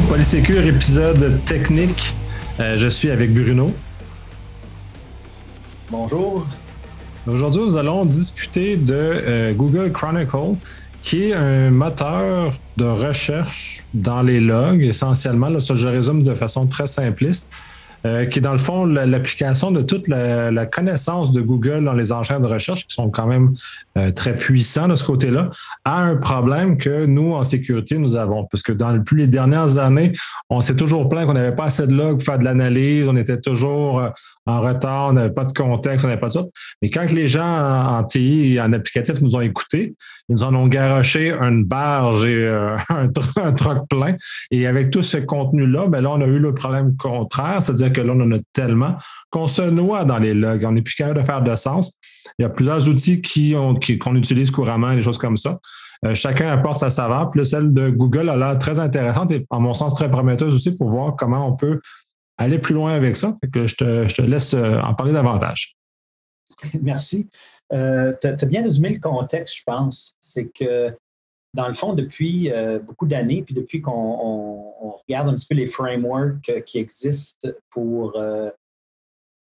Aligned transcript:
au 0.00 0.08
Polysécure 0.08 0.64
épisode 0.66 1.44
technique. 1.44 2.14
Euh, 2.58 2.78
je 2.78 2.86
suis 2.86 3.10
avec 3.10 3.32
Bruno. 3.34 3.72
Bonjour. 5.90 6.46
Aujourd'hui, 7.26 7.62
nous 7.62 7.76
allons 7.76 8.04
discuter 8.04 8.76
de 8.76 8.94
euh, 8.94 9.52
Google 9.52 9.90
Chronicle, 9.92 10.56
qui 11.02 11.24
est 11.24 11.34
un 11.34 11.70
moteur 11.70 12.52
de 12.76 12.84
recherche 12.84 13.82
dans 13.94 14.22
les 14.22 14.40
logs, 14.40 14.82
essentiellement. 14.82 15.48
Là, 15.48 15.60
ça, 15.60 15.74
je 15.74 15.88
résume 15.88 16.22
de 16.22 16.34
façon 16.34 16.66
très 16.66 16.86
simpliste. 16.86 17.50
Euh, 18.06 18.24
qui 18.24 18.38
est 18.38 18.42
dans 18.42 18.52
le 18.52 18.58
fond 18.58 18.86
l'application 18.86 19.70
de 19.70 19.82
toute 19.82 20.08
la, 20.08 20.64
connaissance 20.64 21.32
de 21.32 21.42
Google 21.42 21.84
dans 21.84 21.92
les 21.92 22.12
enchères 22.12 22.40
de 22.40 22.46
recherche, 22.46 22.86
qui 22.86 22.94
sont 22.94 23.10
quand 23.10 23.26
même 23.26 23.54
euh, 23.98 24.10
très 24.10 24.34
puissants 24.34 24.88
de 24.88 24.94
ce 24.94 25.04
côté-là, 25.04 25.50
à 25.84 26.00
un 26.00 26.16
problème 26.16 26.78
que 26.78 27.04
nous, 27.04 27.32
en 27.34 27.44
sécurité, 27.44 27.98
nous 27.98 28.16
avons. 28.16 28.46
Parce 28.50 28.62
que 28.62 28.72
dans 28.72 28.98
plus 29.02 29.18
les 29.18 29.26
dernières 29.26 29.76
années, 29.76 30.12
on 30.48 30.62
s'est 30.62 30.76
toujours 30.76 31.10
plaint 31.10 31.26
qu'on 31.26 31.34
n'avait 31.34 31.54
pas 31.54 31.64
assez 31.64 31.86
de 31.86 31.92
logs 31.92 32.16
pour 32.16 32.24
faire 32.24 32.38
de 32.38 32.44
l'analyse, 32.44 33.06
on 33.06 33.16
était 33.16 33.40
toujours 33.40 34.00
euh, 34.00 34.08
en 34.46 34.60
retard, 34.62 35.10
on 35.10 35.12
n'avait 35.12 35.34
pas 35.34 35.44
de 35.44 35.52
contexte, 35.52 36.04
on 36.04 36.08
n'avait 36.08 36.20
pas 36.20 36.28
de 36.28 36.32
ça. 36.32 36.44
Mais 36.80 36.88
quand 36.88 37.10
les 37.12 37.28
gens 37.28 37.98
en, 37.98 38.02
TI 38.04 38.54
et 38.54 38.60
en 38.60 38.72
applicatif 38.72 39.20
nous 39.20 39.36
ont 39.36 39.40
écoutés, 39.42 39.94
ils 40.30 40.42
en 40.42 40.54
ont 40.54 40.68
garoché 40.68 41.32
une 41.32 41.64
barge 41.64 42.24
et 42.24 42.48
un, 42.88 43.10
un, 43.36 43.52
troc 43.52 43.88
plein. 43.88 44.14
Et 44.50 44.66
avec 44.66 44.90
tout 44.90 45.02
ce 45.02 45.18
contenu-là, 45.18 45.86
ben 45.88 46.00
là, 46.00 46.10
on 46.10 46.20
a 46.20 46.26
eu 46.26 46.38
le 46.38 46.54
problème 46.54 46.96
contraire, 46.96 47.60
c'est-à-dire 47.60 47.89
que 47.92 48.00
là, 48.00 48.12
on 48.14 48.20
en 48.20 48.32
a 48.32 48.38
tellement 48.52 48.96
qu'on 49.30 49.48
se 49.48 49.62
noie 49.62 50.04
dans 50.04 50.18
les 50.18 50.34
logs. 50.34 50.64
On 50.64 50.72
n'est 50.72 50.82
plus 50.82 50.94
capable 50.94 51.20
de 51.20 51.24
faire 51.24 51.42
de 51.42 51.54
sens. 51.54 51.98
Il 52.38 52.42
y 52.42 52.44
a 52.44 52.48
plusieurs 52.48 52.88
outils 52.88 53.22
qu'on 53.22 53.74
qui, 53.74 53.98
utilise 54.14 54.50
couramment, 54.50 54.94
des 54.94 55.02
choses 55.02 55.18
comme 55.18 55.36
ça. 55.36 55.58
Euh, 56.06 56.14
chacun 56.14 56.50
apporte 56.50 56.78
sa 56.78 56.90
saveur. 56.90 57.30
Puis 57.30 57.44
celle 57.44 57.72
de 57.72 57.90
Google 57.90 58.28
a 58.30 58.36
l'air 58.36 58.58
très 58.58 58.78
intéressante 58.78 59.30
et, 59.32 59.46
en 59.50 59.60
mon 59.60 59.74
sens, 59.74 59.94
très 59.94 60.10
prometteuse 60.10 60.54
aussi 60.54 60.74
pour 60.74 60.90
voir 60.90 61.16
comment 61.16 61.46
on 61.46 61.56
peut 61.56 61.80
aller 62.38 62.58
plus 62.58 62.74
loin 62.74 62.94
avec 62.94 63.16
ça. 63.16 63.36
que 63.52 63.66
je, 63.66 63.76
te, 63.76 64.22
laisse 64.22 64.54
euh, 64.54 64.80
en 64.80 64.94
parler 64.94 65.12
davantage. 65.12 65.76
Merci. 66.82 67.28
Euh, 67.72 68.12
tu 68.20 68.26
as 68.28 68.46
bien 68.46 68.62
résumé 68.62 68.90
le 68.90 68.98
contexte, 68.98 69.56
je 69.58 69.62
pense. 69.64 70.16
C'est 70.20 70.46
que 70.46 70.92
dans 71.54 71.68
le 71.68 71.74
fond, 71.74 71.94
depuis 71.94 72.50
euh, 72.52 72.78
beaucoup 72.78 73.06
d'années, 73.06 73.42
puis 73.42 73.54
depuis 73.54 73.80
qu'on 73.80 74.72
regarde 75.06 75.28
un 75.28 75.34
petit 75.34 75.46
peu 75.48 75.56
les 75.56 75.66
frameworks 75.66 76.48
euh, 76.48 76.60
qui 76.60 76.78
existent 76.78 77.48
pour 77.70 78.16
euh, 78.16 78.50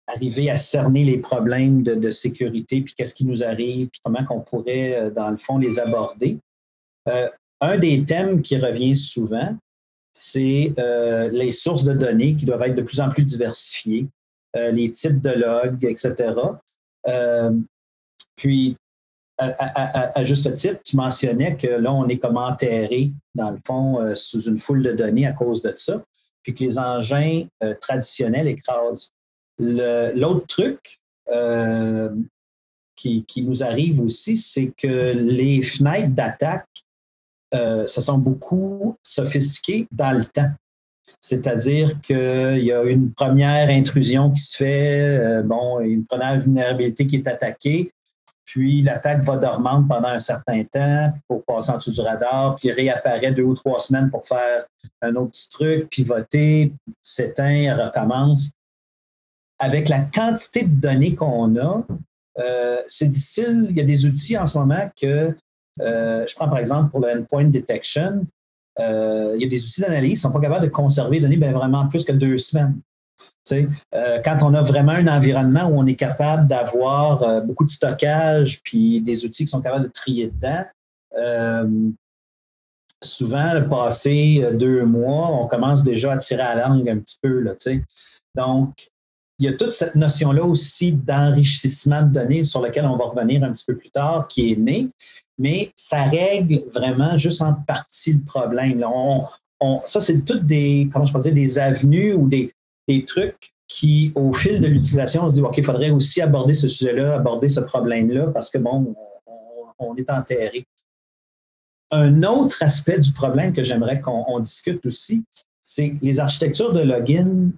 arriver 0.08 0.50
à 0.50 0.55
cerner 0.55 1.03
les 1.03 1.17
problèmes 1.17 1.83
de, 1.83 2.11
sécurité, 2.11 2.81
puis 2.81 2.94
qu'est-ce 2.95 3.13
qui 3.13 3.25
nous 3.25 3.44
arrive, 3.44 3.89
puis 3.89 4.00
comment 4.03 4.25
on 4.30 4.39
pourrait, 4.39 5.11
dans 5.11 5.30
le 5.30 5.38
fond, 5.38 5.58
les 5.58 5.80
aborder. 5.80 6.39
un 7.59 7.78
des 7.78 8.05
thèmes 8.05 8.41
qui 8.41 8.58
revient 8.58 8.95
souvent, 8.95 9.58
c'est 10.13 10.73
les 11.33 11.52
sources 11.52 11.83
de 11.83 11.91
données 11.91 12.38
qui 12.38 12.45
doivent 12.45 12.61
être 12.61 12.75
de 12.75 12.83
plus 12.83 13.02
en 13.02 13.09
plus 13.09 13.25
diversifiées, 13.25 14.08
les 14.55 14.94
types 14.94 15.19
de 15.19 15.31
logs, 15.31 15.83
etc. 15.83 16.33
puis, 18.38 18.78
à, 19.38 20.23
juste 20.23 20.53
titre, 20.55 20.81
tu 20.83 20.95
mentionnais 20.95 21.55
que 21.57 21.67
là, 21.67 21.93
on 21.93 22.07
est 22.07 22.17
comme 22.17 22.38
enterré, 22.38 23.11
dans 23.35 23.52
le 23.52 23.59
fond, 23.66 24.02
euh, 24.02 24.16
sous 24.16 24.41
une 24.41 24.59
foule 24.59 24.81
de 24.81 24.94
données 24.94 25.27
à 25.27 25.33
cause 25.33 25.61
de 25.61 25.73
ça, 25.77 26.03
puis 26.44 26.53
que 26.53 26.63
les 26.63 26.79
engins 26.79 27.45
euh, 27.63 27.75
traditionnels 27.79 28.47
écrasent. 28.47 29.11
L'autre 29.59 30.45
truc 30.47 30.99
euh, 31.29 32.09
qui, 32.95 33.25
nous 33.38 33.63
arrive 33.63 34.02
aussi, 34.02 34.38
c'est 34.38 34.73
que 34.75 35.13
les 35.13 35.61
fenêtres 35.61 36.09
d'attaque 36.09 36.67
se 37.53 38.01
sont 38.01 38.17
beaucoup 38.17 38.95
sophistiquées 39.03 39.88
dans 39.91 40.12
le 40.12 40.25
temps. 40.25 40.51
C'est-à-dire 41.22 42.01
qu'il 42.01 42.63
y 42.63 42.72
a 42.72 42.83
une 42.83 43.13
première 43.13 43.69
intrusion 43.69 44.31
qui 44.31 44.41
se 44.41 44.57
fait, 44.57 45.44
bon, 45.44 45.79
une 45.79 46.06
première 46.06 46.39
vulnérabilité 46.39 47.07
qui 47.07 47.16
est 47.16 47.28
attaquée, 47.28 47.91
puis 48.47 48.81
l'attaque 48.81 49.24
va 49.24 49.38
dormante 49.38 49.90
pendant 49.90 50.08
un 50.08 50.19
certain 50.19 50.63
temps 50.63 51.13
pour 51.28 51.44
passer 51.44 51.69
en 51.69 51.78
dessous 51.78 51.91
du 51.91 52.00
radar, 52.00 52.56
puis 52.56 52.72
réapparaît 52.72 53.34
deux 53.34 53.44
ou 53.44 53.53
trois 53.53 53.80
semaines 53.81 54.09
pour 54.09 54.25
faire 54.25 54.66
un 55.02 55.16
autre 55.16 55.31
petit 55.31 55.50
truc, 55.50 55.90
pivoter, 55.90 56.74
s'éteint, 57.02 57.75
recommence. 57.75 58.52
Avec 59.59 59.90
la 59.90 60.00
quantité 60.00 60.63
de 60.63 60.80
données 60.80 61.13
qu'on 61.13 61.57
a, 61.57 61.86
euh, 62.40 62.81
c'est 62.88 63.09
difficile. 63.09 63.68
Il 63.69 63.75
y 63.75 63.81
a 63.81 63.84
des 63.84 64.06
outils 64.06 64.38
en 64.38 64.46
ce 64.46 64.57
moment 64.57 64.90
que, 65.00 65.36
euh, 65.81 66.25
je 66.25 66.36
prends 66.36 66.47
par 66.47 66.59
exemple 66.59 66.91
pour 66.91 67.02
le 67.02 67.19
endpoint 67.19 67.50
detection, 67.50 68.25
euh, 68.80 69.34
il 69.36 69.41
y 69.41 69.46
a 69.46 69.50
des 69.50 69.66
outils 69.66 69.81
d'analyse 69.81 70.22
qui 70.22 70.25
ne 70.25 70.31
sont 70.31 70.31
pas 70.31 70.40
capables 70.40 70.66
de 70.66 70.72
conserver 70.72 71.18
les 71.18 71.22
données 71.22 71.38
ben, 71.38 71.52
vraiment 71.52 71.88
plus 71.88 72.06
que 72.06 72.13
deux 72.13 72.38
semaines. 72.38 72.80
Euh, 73.52 74.22
quand 74.24 74.38
on 74.41 74.53
a 74.53 74.62
vraiment 74.62 74.94
un 74.94 75.08
environnement 75.08 75.68
où 75.68 75.80
on 75.80 75.85
est 75.85 75.96
capable 75.96 76.47
d'avoir 76.47 77.24
euh, 77.24 77.41
beaucoup 77.41 77.66
de 77.66 77.72
stockage 77.72 78.62
puis 78.63 79.02
des 79.02 79.25
outils 79.25 79.46
qui 79.46 79.52
sont 79.52 79.62
capables 79.62 79.85
de 79.85 79.91
trier 79.91 80.28
dedans, 80.28 80.66
euh, 81.18 81.90
souvent, 83.03 83.62
passé 83.69 84.47
deux 84.53 84.86
mois, 84.86 85.30
on 85.41 85.47
commence 85.47 85.84
déjà 85.84 86.13
à 86.13 86.18
tirer 86.18 86.41
à 86.41 86.56
la 86.56 86.68
langue 86.68 86.90
un 86.90 86.97
petit 86.97 87.18
peu. 87.22 87.40
Là, 87.40 87.53
Donc, 88.36 88.90
il 89.40 89.46
y 89.46 89.50
a 89.50 89.53
toute 89.53 89.74
cette 89.74 89.96
notion-là 89.96 90.44
aussi 90.44 90.94
d'enrichissement 90.94 92.02
de 92.02 92.12
données 92.12 92.44
sur 92.44 92.62
laquelle 92.62 92.86
on 92.86 92.97
va 92.97 93.06
revenir 93.06 93.44
un 93.44 93.52
petit 93.52 93.66
peu 93.66 93.75
plus 93.78 93.91
tard, 93.91 94.28
qui 94.28 94.52
est 94.52 94.56
née, 94.56 94.90
mais 95.38 95.72
ça 95.75 96.03
règle 96.03 96.63
vraiment 96.74 97.18
juste 97.18 97.41
en 97.44 97.53
partie 97.53 98.13
le 98.13 98.22
problème. 98.22 98.84
ça, 99.86 100.00
c'est 100.00 100.25
toutes 100.25 100.47
des, 100.47 100.90
comment 100.91 101.06
je 101.06 101.13
peux 101.13 101.19
dire, 101.19 101.36
des 101.36 101.59
avenues 101.59 102.13
ou 102.13 102.28
des, 102.28 102.52
des 102.88 103.06
trucs 103.06 103.53
qui, 103.68 104.12
au 104.16 104.31
fil 104.34 104.62
de 104.62 104.68
l'utilisation, 104.68 105.24
on 105.24 105.30
se 105.30 105.36
dit, 105.36 105.42
OK, 105.42 105.58
il 105.58 105.66
faudrait 105.66 105.90
aussi 105.90 106.22
aborder 106.22 106.53
ce 106.53 106.68
sujet-là, 106.68 107.16
aborder 107.16 107.50
ce 107.50 107.59
problème-là, 107.59 108.28
parce 108.28 108.50
que, 108.50 108.58
bon, 108.58 108.96
on, 109.80 109.96
est 109.96 110.09
enterré. 110.09 110.66
Un 111.92 112.24
autre 112.24 112.64
aspect 112.64 113.00
du 113.00 113.12
problème 113.12 113.53
que 113.53 113.64
j'aimerais 113.64 114.02
qu'on 114.02 114.40
discute 114.40 114.86
aussi, 114.86 115.24
c'est 115.62 115.96
les 116.02 116.20
architectures 116.20 116.74
de 116.74 116.81
login 116.81 117.52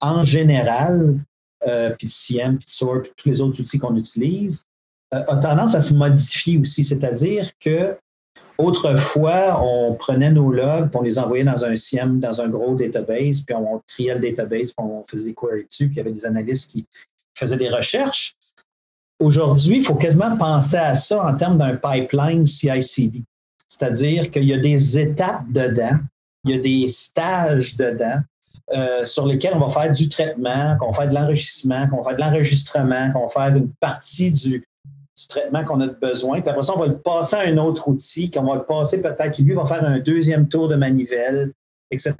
en 0.00 0.24
général, 0.24 1.18
euh, 1.66 1.94
puis 1.98 2.10
CM, 2.10 2.58
puis 2.58 2.68
SOAR, 2.68 3.02
puis 3.02 3.12
tous 3.16 3.28
les 3.28 3.40
autres 3.40 3.60
outils 3.60 3.78
qu'on 3.78 3.96
utilise, 3.96 4.64
euh, 5.14 5.24
ont 5.28 5.40
tendance 5.40 5.74
à 5.74 5.80
se 5.80 5.94
modifier 5.94 6.58
aussi. 6.58 6.84
C'est-à-dire 6.84 7.50
que 7.58 7.96
Autrefois, 8.58 9.62
on 9.62 9.94
prenait 9.94 10.32
nos 10.32 10.50
logs, 10.50 10.88
puis 10.88 10.98
on 10.98 11.02
les 11.02 11.18
envoyait 11.18 11.44
dans 11.44 11.64
un 11.64 11.76
SIEM, 11.76 12.20
dans 12.20 12.40
un 12.40 12.48
gros 12.48 12.74
database, 12.74 13.40
puis 13.40 13.54
on, 13.54 13.82
triait 13.86 14.14
le 14.14 14.20
database, 14.20 14.72
puis 14.72 14.74
on 14.78 15.04
faisait 15.04 15.24
des 15.24 15.34
queries 15.34 15.66
dessus, 15.68 15.86
puis 15.86 15.96
il 15.96 15.98
y 15.98 16.00
avait 16.00 16.12
des 16.12 16.24
analystes 16.24 16.70
qui 16.70 16.86
faisaient 17.34 17.56
des 17.56 17.68
recherches. 17.68 18.34
Aujourd'hui, 19.20 19.78
il 19.78 19.84
faut 19.84 19.94
quasiment 19.94 20.36
penser 20.36 20.76
à 20.76 20.94
ça 20.94 21.24
en 21.24 21.34
termes 21.36 21.58
d'un 21.58 21.76
pipeline 21.76 22.46
CI/CD. 22.46 23.22
C'est-à-dire 23.68 24.30
qu'il 24.30 24.44
y 24.44 24.54
a 24.54 24.58
des 24.58 24.98
étapes 24.98 25.44
dedans, 25.50 25.98
il 26.44 26.52
y 26.52 26.54
a 26.54 26.58
des 26.58 26.88
stages 26.88 27.76
dedans 27.76 28.20
euh, 28.72 29.04
sur 29.06 29.26
lesquels 29.26 29.54
on 29.54 29.58
va 29.58 29.68
faire 29.68 29.92
du 29.92 30.08
traitement, 30.08 30.76
qu'on 30.78 30.90
va 30.90 31.02
faire 31.02 31.08
de 31.08 31.14
l'enrichissement, 31.14 31.88
qu'on 31.88 31.98
va 31.98 32.10
faire 32.10 32.16
de 32.16 32.20
l'enregistrement, 32.20 33.12
qu'on 33.12 33.26
va 33.26 33.28
faire 33.28 33.56
une 33.56 33.70
partie 33.80 34.32
du, 34.32 34.64
du 35.16 35.26
traitement 35.28 35.64
qu'on 35.64 35.80
a 35.80 35.88
besoin. 35.88 36.40
Puis 36.40 36.50
après 36.50 36.62
ça, 36.62 36.74
on 36.76 36.80
va 36.80 36.88
le 36.88 36.98
passer 36.98 37.36
à 37.36 37.40
un 37.40 37.56
autre 37.56 37.88
outil, 37.88 38.30
qu'on 38.30 38.44
va 38.44 38.56
le 38.56 38.64
passer 38.64 39.00
peut-être, 39.00 39.32
qui 39.32 39.42
lui 39.42 39.54
va 39.54 39.64
faire 39.64 39.84
un 39.84 39.98
deuxième 39.98 40.48
tour 40.48 40.68
de 40.68 40.76
manivelle, 40.76 41.52
etc. 41.90 42.14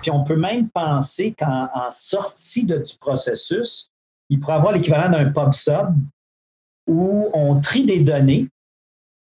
Puis 0.00 0.10
on 0.10 0.24
peut 0.24 0.36
même 0.36 0.68
penser 0.70 1.34
qu'en 1.38 1.68
sortie 1.90 2.64
de, 2.64 2.78
du 2.78 2.96
processus, 2.96 3.90
il 4.30 4.38
pourrait 4.38 4.54
avoir 4.54 4.72
l'équivalent 4.72 5.10
d'un 5.10 5.30
PubSub 5.30 5.94
où 6.86 7.28
on 7.34 7.60
trie 7.60 7.84
des 7.84 8.00
données, 8.00 8.48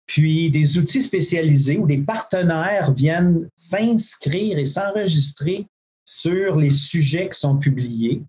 puis 0.05 0.49
des 0.49 0.77
outils 0.77 1.01
spécialisés 1.01 1.77
ou 1.77 1.85
des 1.85 1.99
partenaires 1.99 2.93
viennent 2.93 3.47
s'inscrire 3.55 4.57
et 4.57 4.65
s'enregistrer 4.65 5.67
sur 6.05 6.57
les 6.57 6.71
sujets 6.71 7.29
qui 7.29 7.39
sont 7.39 7.57
publiés. 7.57 8.23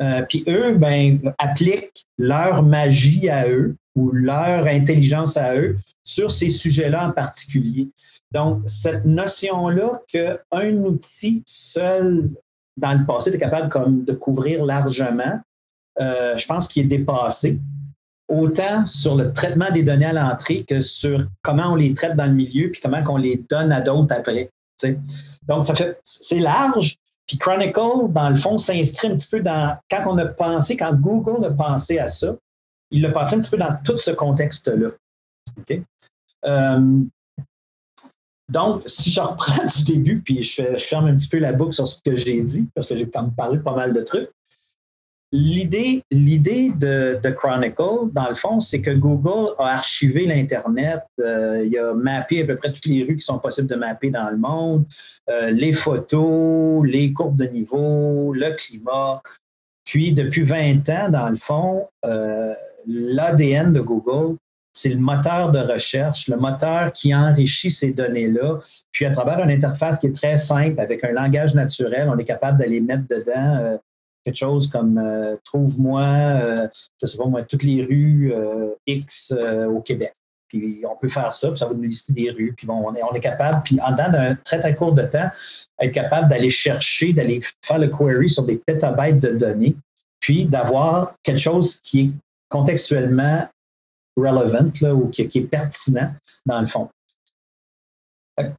Euh, 0.00 0.22
puis 0.22 0.44
eux, 0.48 0.74
ben, 0.74 1.20
appliquent 1.38 2.06
leur 2.18 2.64
magie 2.64 3.28
à 3.28 3.48
eux 3.48 3.76
ou 3.94 4.10
leur 4.10 4.66
intelligence 4.66 5.36
à 5.36 5.56
eux 5.56 5.76
sur 6.02 6.30
ces 6.30 6.50
sujets-là 6.50 7.08
en 7.08 7.12
particulier. 7.12 7.88
Donc, 8.32 8.62
cette 8.66 9.04
notion-là 9.04 10.00
qu'un 10.08 10.76
outil 10.76 11.44
seul, 11.46 12.30
dans 12.76 12.98
le 12.98 13.06
passé, 13.06 13.30
est 13.30 13.38
capable 13.38 13.68
comme 13.68 14.04
de 14.04 14.12
couvrir 14.12 14.64
largement, 14.64 15.40
euh, 16.00 16.36
je 16.36 16.46
pense 16.46 16.66
qu'il 16.66 16.84
est 16.84 16.98
dépassé, 16.98 17.60
autant 18.28 18.86
sur 18.86 19.14
le 19.14 19.32
traitement 19.32 19.70
des 19.70 19.82
données 19.82 20.06
à 20.06 20.12
l'entrée 20.12 20.64
que 20.64 20.80
sur 20.80 21.26
comment 21.42 21.72
on 21.72 21.76
les 21.76 21.94
traite 21.94 22.16
dans 22.16 22.26
le 22.26 22.32
milieu, 22.32 22.70
puis 22.70 22.80
comment 22.80 23.02
on 23.08 23.16
les 23.16 23.44
donne 23.48 23.70
à 23.70 23.80
d'autres 23.80 24.14
après. 24.14 24.50
Donc, 25.46 25.64
ça 25.64 25.74
fait 25.74 26.00
c'est 26.02 26.40
large. 26.40 26.96
Puis 27.26 27.38
Chronicle, 27.38 28.10
dans 28.10 28.28
le 28.28 28.36
fond, 28.36 28.58
s'inscrit 28.58 29.08
un 29.08 29.16
petit 29.16 29.28
peu 29.28 29.40
dans 29.40 29.78
quand 29.90 30.02
on 30.06 30.18
a 30.18 30.26
pensé, 30.26 30.76
quand 30.76 30.94
Google 30.94 31.44
a 31.46 31.50
pensé 31.50 31.98
à 31.98 32.08
ça, 32.08 32.34
il 32.94 33.02
l'a 33.02 33.10
passé 33.10 33.34
un 33.34 33.40
petit 33.40 33.50
peu 33.50 33.56
dans 33.56 33.76
tout 33.84 33.98
ce 33.98 34.12
contexte-là. 34.12 34.90
Euh, 36.46 37.00
Donc, 38.48 38.82
si 38.86 39.10
je 39.10 39.20
reprends 39.20 39.66
du 39.76 39.84
début, 39.84 40.20
puis 40.20 40.44
je, 40.44 40.62
ferme 40.78 41.06
un 41.06 41.16
petit 41.16 41.28
peu 41.28 41.38
la 41.38 41.52
boucle 41.52 41.74
sur 41.74 41.88
ce 41.88 42.00
que 42.02 42.16
j'ai 42.16 42.40
dit, 42.42 42.68
parce 42.72 42.86
que 42.86 42.96
j'ai 42.96 43.10
quand 43.10 43.22
même 43.22 43.34
parlé 43.34 43.58
de 43.58 43.62
pas 43.62 43.74
mal 43.74 43.92
de 43.92 44.00
trucs, 44.00 44.30
l'idée, 45.32 46.04
l'idée 46.12 46.70
de, 46.70 47.30
Chronicle, 47.30 48.12
dans 48.12 48.28
le 48.28 48.36
fond, 48.36 48.60
c'est 48.60 48.80
que 48.80 48.92
Google 48.92 49.54
a 49.58 49.70
archivé 49.70 50.26
l'Internet, 50.26 51.02
euh, 51.20 51.66
il 51.66 51.76
a 51.76 51.94
mappé 51.94 52.42
à 52.42 52.46
peu 52.46 52.54
près 52.54 52.72
toutes 52.72 52.86
les 52.86 53.02
rues 53.02 53.16
qui 53.16 53.26
sont 53.26 53.40
possibles 53.40 53.66
de 53.66 53.74
mapper 53.74 54.10
dans 54.10 54.30
le 54.30 54.36
monde, 54.36 54.84
euh, 55.30 55.50
les 55.50 55.72
photos, 55.72 56.86
les 56.86 57.12
courbes 57.12 57.38
de 57.38 57.46
niveau, 57.46 58.32
le 58.32 58.52
climat. 58.52 59.20
Puis, 59.84 60.12
depuis 60.12 60.42
20 60.42 60.88
ans, 60.90 61.10
dans 61.10 61.28
le 61.28 61.36
fond, 61.36 61.88
l'ADN 62.86 63.72
de 63.72 63.80
Google, 63.80 64.36
c'est 64.74 64.88
le 64.88 64.98
moteur 64.98 65.52
de 65.52 65.60
recherche, 65.60 66.28
le 66.28 66.36
moteur 66.36 66.92
qui 66.92 67.14
enrichit 67.14 67.70
ces 67.70 67.92
données-là. 67.92 68.58
Puis 68.90 69.06
à 69.06 69.12
travers 69.12 69.38
une 69.38 69.50
interface 69.50 70.00
qui 70.00 70.08
est 70.08 70.14
très 70.14 70.36
simple, 70.36 70.80
avec 70.80 71.04
un 71.04 71.12
langage 71.12 71.54
naturel, 71.54 72.10
on 72.12 72.18
est 72.18 72.24
capable 72.24 72.58
d'aller 72.58 72.80
mettre 72.80 73.06
dedans 73.08 73.56
euh, 73.56 73.76
quelque 74.24 74.36
chose 74.36 74.68
comme 74.68 74.98
euh, 74.98 75.36
trouve-moi, 75.44 76.02
euh, 76.02 76.68
je 77.00 77.06
sais 77.06 77.16
pas 77.16 77.26
moi, 77.26 77.44
toutes 77.44 77.62
les 77.62 77.84
rues 77.84 78.34
X 78.86 79.32
au 79.32 79.80
Québec. 79.80 80.12
Puis 80.48 80.82
on 80.88 80.96
peut 80.96 81.08
faire 81.08 81.32
ça, 81.32 81.48
puis 81.48 81.58
ça 81.58 81.66
va 81.66 81.74
nous 81.74 81.82
lister 81.82 82.12
des 82.12 82.30
rues. 82.30 82.52
Puis 82.56 82.66
bon, 82.66 82.84
on 82.84 82.94
est, 82.94 83.02
on 83.02 83.14
est 83.14 83.20
capable, 83.20 83.62
puis 83.64 83.78
en 83.80 83.92
dedans 83.92 84.10
d'un 84.10 84.34
très 84.34 84.58
très 84.58 84.74
court 84.74 84.92
de 84.92 85.02
temps, 85.02 85.28
être 85.80 85.92
capable 85.92 86.28
d'aller 86.28 86.50
chercher, 86.50 87.12
d'aller 87.12 87.40
faire 87.62 87.78
le 87.78 87.88
query 87.88 88.28
sur 88.28 88.44
des 88.44 88.56
petabytes 88.56 89.20
de 89.20 89.36
données, 89.36 89.76
puis 90.20 90.46
d'avoir 90.46 91.14
quelque 91.22 91.40
chose 91.40 91.80
qui 91.80 92.00
est 92.00 92.10
contextuellement 92.54 93.48
relevant 94.16 94.70
ou 94.94 95.08
qui, 95.08 95.22
est 95.22 95.50
pertinent 95.50 96.12
dans 96.46 96.60
le 96.60 96.68
fond. 96.68 96.88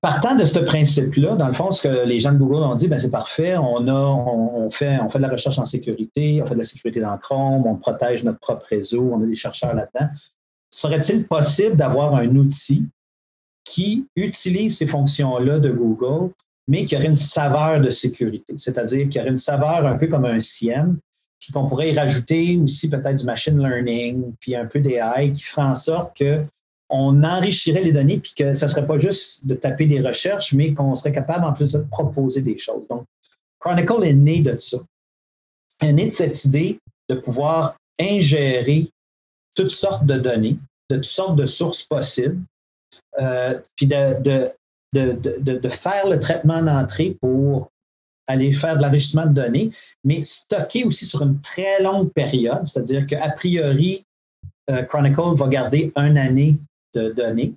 Partant 0.02 0.36
de 0.36 0.44
ce 0.44 0.60
principe-là, 0.60 1.38
dans 1.38 1.48
le 1.48 1.54
fond, 1.54 1.72
ce 1.72 1.82
que 1.82 2.06
les 2.06 2.20
gens 2.20 2.34
de 2.34 2.38
Google 2.38 2.64
ont 2.64 2.76
dit, 2.76 2.90
ben 2.90 3.00
c'est 3.00 3.10
parfait, 3.10 3.58
on, 3.58 3.88
a, 3.88 3.94
on, 3.94 4.70
fait, 4.70 5.00
on 5.02 5.10
fait 5.10 5.20
de 5.20 5.24
la 5.24 5.30
recherche 5.30 5.60
en 5.60 5.66
sécurité, 5.66 6.42
on 6.42 6.46
fait 6.46 6.56
de 6.56 6.60
la 6.60 6.66
sécurité 6.66 7.00
dans 7.00 7.18
Chrome, 7.18 7.66
on 7.66 7.76
protège 7.78 8.26
notre 8.26 8.40
propre 8.40 8.66
réseau, 8.70 9.12
on 9.14 9.22
a 9.22 9.26
des 9.26 9.36
chercheurs 9.36 9.74
là-dedans. 9.74 10.10
Serait-il 10.72 11.26
possible 11.26 11.78
d'avoir 11.78 12.16
un 12.16 12.36
outil 12.36 12.88
qui 13.64 14.08
utilise 14.18 14.78
ces 14.78 14.88
fonctions-là 14.88 15.60
de 15.60 15.72
Google, 15.72 16.34
mais 16.68 16.86
qui 16.86 16.98
aurait 16.98 17.06
une 17.06 17.16
saveur 17.16 17.80
de 17.80 17.90
sécurité, 17.90 18.56
c'est-à-dire 18.58 19.08
qui 19.08 19.20
aurait 19.20 19.30
une 19.30 19.38
saveur 19.38 19.86
un 19.86 19.98
peu 19.98 20.08
comme 20.08 20.26
un 20.26 20.42
SIEM, 20.42 21.00
puis 21.46 21.54
qu'on 21.54 21.68
pourrait 21.68 21.92
y 21.92 21.96
rajouter 21.96 22.58
aussi 22.58 22.90
peut-être 22.90 23.18
du 23.18 23.26
machine 23.26 23.60
learning, 23.60 24.34
puis 24.40 24.56
un 24.56 24.66
peu 24.66 24.80
d'AI 24.80 25.32
qui 25.32 25.44
ferait 25.44 25.62
en 25.62 25.76
sorte 25.76 26.18
qu'on 26.18 27.24
enrichirait 27.24 27.84
les 27.84 27.92
données, 27.92 28.18
puis 28.18 28.34
que 28.36 28.56
ce 28.56 28.66
ne 28.66 28.70
serait 28.72 28.88
pas 28.88 28.98
juste 28.98 29.46
de 29.46 29.54
taper 29.54 29.86
des 29.86 30.02
recherches, 30.02 30.54
mais 30.54 30.74
qu'on 30.74 30.96
serait 30.96 31.12
capable 31.12 31.46
en 31.46 31.54
plus 31.54 31.72
de 31.72 31.78
proposer 31.92 32.42
des 32.42 32.58
choses. 32.58 32.82
Donc, 32.90 33.06
Chronicle 33.60 34.04
est 34.06 34.16
né 34.16 34.42
de 34.42 34.60
ça. 34.60 34.80
Elle 35.82 35.90
est 35.90 35.94
né 35.94 36.10
de 36.10 36.16
cette 36.16 36.46
idée 36.46 36.80
de 37.10 37.16
pouvoir 37.16 37.78
ingérer 38.00 38.90
toutes 39.56 39.70
sortes 39.70 40.08
de 40.08 40.18
données, 40.18 40.58
de 40.90 40.96
toutes 40.96 41.06
sortes 41.06 41.36
de 41.36 41.46
sources 41.46 41.84
possibles, 41.84 42.42
euh, 43.20 43.60
puis 43.76 43.86
de, 43.86 44.20
de, 44.20 44.50
de, 44.94 45.58
de, 45.60 45.70
faire 45.70 46.10
le 46.10 46.20
traitement 46.20 46.64
d'entrée 46.64 47.16
pour 47.22 47.70
aller 48.28 48.54
faire 48.54 48.78
de 48.78 48.82
l'enrichissement 48.82 49.26
de 49.26 49.34
données, 49.34 49.72
mais 50.04 50.24
stocker 50.24 50.84
aussi 50.84 51.06
sur 51.06 51.22
une 51.22 51.40
très 51.42 51.82
longue 51.82 52.12
période, 52.12 52.68
c'est-à-dire 52.68 53.06
qu'a 53.06 53.30
priori, 53.30 54.06
euh, 54.70 54.84
Chronicle 54.84 55.36
va 55.36 55.48
garder 55.48 55.92
une 55.96 56.18
année 56.18 56.58
de 56.94 57.10
données. 57.10 57.54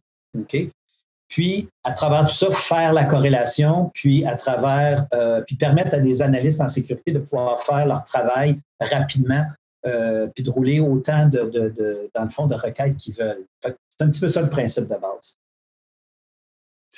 Puis, 1.29 1.69
à 1.85 1.93
travers 1.93 2.27
tout 2.27 2.35
ça, 2.35 2.51
faire 2.53 2.93
la 2.93 3.05
corrélation, 3.05 3.91
puis 3.95 4.25
à 4.25 4.37
travers, 4.37 5.07
euh, 5.13 5.43
puis 5.43 5.57
permettre 5.57 5.95
à 5.95 5.99
des 5.99 6.23
analystes 6.23 6.61
en 6.61 6.69
sécurité 6.69 7.13
de 7.13 7.19
pouvoir 7.19 7.63
faire 7.63 7.87
leur 7.87 8.05
travail 8.05 8.59
rapidement, 8.81 9.45
euh, 9.87 10.27
puis 10.29 10.43
de 10.43 10.51
rouler 10.51 10.81
autant 10.81 11.29
de, 11.29 11.41
de, 11.51 12.11
dans 12.15 12.25
le 12.25 12.31
fond, 12.31 12.47
de 12.47 12.55
requêtes 12.55 12.97
qu'ils 12.97 13.15
veulent. 13.15 13.45
C'est 13.63 13.77
un 14.01 14.09
petit 14.09 14.21
peu 14.21 14.29
ça 14.29 14.41
le 14.43 14.51
principe 14.51 14.85
de 14.85 14.97
base. 14.97 15.37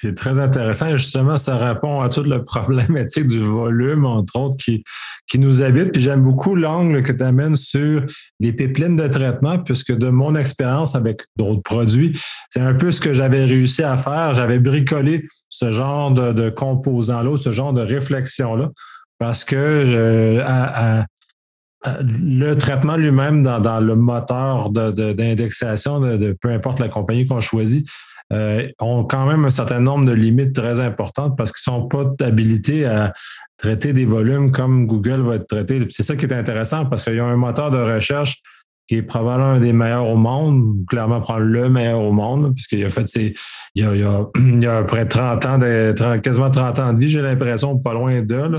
C'est 0.03 0.15
très 0.15 0.41
intéressant. 0.41 0.97
Justement, 0.97 1.37
ça 1.37 1.57
répond 1.57 2.01
à 2.01 2.09
toute 2.09 2.27
la 2.27 2.39
problématique 2.39 3.27
du 3.27 3.41
volume, 3.41 4.07
entre 4.07 4.37
autres, 4.37 4.57
qui, 4.57 4.83
qui 5.29 5.39
nous 5.39 5.63
habite. 5.63 5.93
Puis 5.93 6.01
j'aime 6.01 6.23
beaucoup 6.23 6.55
l'angle 6.55 7.03
que 7.03 7.13
tu 7.13 7.23
amènes 7.23 7.57
sur 7.57 8.07
les 8.41 8.55
pipelines 8.55 8.97
de 8.97 9.07
traitement, 9.09 9.59
puisque 9.59 9.93
de 9.93 10.09
mon 10.09 10.37
expérience 10.37 10.97
avec 10.97 11.21
d'autres 11.37 11.61
produits, 11.61 12.19
c'est 12.49 12.61
un 12.61 12.73
peu 12.73 12.93
ce 12.93 13.01
que 13.03 13.13
j'avais 13.13 13.45
réussi 13.45 13.83
à 13.83 13.99
faire. 13.99 14.35
J'avais 14.35 14.59
bricolé 14.59 15.27
ce 15.51 15.71
genre 15.71 16.13
de, 16.13 16.49
composants-là, 16.49 17.37
ce 17.37 17.53
genre 17.53 17.75
de 17.75 17.83
réflexion-là, 17.83 18.71
parce 19.19 19.45
que 19.45 20.41
le 21.85 22.55
traitement 22.55 22.97
lui-même 22.97 23.43
dans, 23.43 23.81
le 23.81 23.95
moteur 23.97 24.71
d'indexation 24.71 26.01
de, 26.01 26.37
peu 26.41 26.49
importe 26.49 26.81
la 26.81 26.89
compagnie 26.89 27.27
qu'on 27.27 27.41
choisit, 27.41 27.87
euh, 28.33 28.69
ont 28.79 29.05
quand 29.05 29.27
même 29.27 29.45
un 29.45 29.51
certain 29.51 29.81
nombre 29.81 30.07
de 30.07 30.13
limites 30.13 30.55
très 30.55 30.81
importantes 30.81 31.37
parce 31.37 31.53
qu'ils 31.53 31.73
ne 31.73 31.79
sont 31.81 31.89
pas 31.89 32.25
habilités 32.25 32.87
à 32.87 33.13
traiter 33.57 33.93
des 33.93 34.05
volumes 34.05 34.53
comme 34.53 34.87
Google 34.87 35.23
va 35.23 35.35
être 35.37 35.47
traité. 35.47 35.81
C'est 35.91 36.03
ça 36.03 36.17
qui 36.17 36.27
est 36.27 36.33
intéressant 36.33 36.87
parce 36.87 37.03
qu'il 37.03 37.15
y 37.15 37.21
a 37.21 37.25
un 37.25 37.37
moteur 37.37 37.71
de 37.71 37.79
recherche 37.79 38.41
qui 38.91 38.97
est 38.97 39.03
probablement 39.03 39.53
un 39.53 39.61
des 39.61 39.73
meilleurs 39.73 40.09
au 40.09 40.17
monde, 40.17 40.85
clairement 40.89 41.21
prendre 41.21 41.45
le 41.45 41.69
meilleur 41.69 42.01
au 42.01 42.11
monde, 42.11 42.53
puisqu'il 42.55 42.85
a 42.85 42.89
fait 42.89 43.05
il 43.15 43.35
y 43.77 43.85
a, 43.85 43.95
il 43.95 44.03
a, 44.03 44.27
il 44.37 44.67
a 44.67 44.83
près 44.83 45.05
de 45.05 45.11
30 45.11 45.47
ans, 45.47 45.59
de, 45.59 46.19
quasiment 46.19 46.51
30 46.51 46.79
ans 46.81 46.93
de 46.93 46.99
vie, 46.99 47.09
j'ai 47.09 47.23
l'impression, 47.23 47.79
pas 47.79 47.95
loin 47.95 48.21
d'eux. 48.23 48.53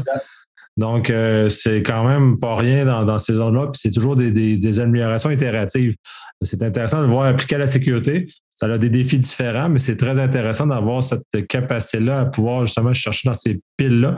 Donc, 0.78 1.10
euh, 1.10 1.50
c'est 1.50 1.84
quand 1.84 2.08
même 2.08 2.40
pas 2.40 2.56
rien 2.56 2.86
dans, 2.86 3.20
ces 3.20 3.34
zones-là, 3.34 3.68
puis 3.68 3.82
c'est 3.84 3.92
toujours 3.92 4.16
des, 4.16 4.32
des, 4.32 4.56
des, 4.56 4.80
améliorations 4.80 5.32
itératives. 5.32 5.96
C'est 6.42 6.64
intéressant 6.64 7.02
de 7.02 7.08
voir 7.08 7.26
appliquer 7.26 7.56
à 7.56 7.60
la 7.60 7.68
sécurité, 7.68 8.28
ça 8.62 8.68
a 8.68 8.78
des 8.78 8.92
défis 8.92 9.18
différents, 9.18 9.70
mais 9.70 9.80
c'est 9.80 9.98
très 9.98 10.20
intéressant 10.20 10.68
d'avoir 10.68 11.04
cette 11.04 11.48
capacité-là 11.48 12.20
à 12.20 12.26
pouvoir 12.26 12.68
justement 12.68 12.94
chercher 12.94 13.28
dans 13.28 13.34
ces 13.34 13.60
piles-là, 13.76 14.16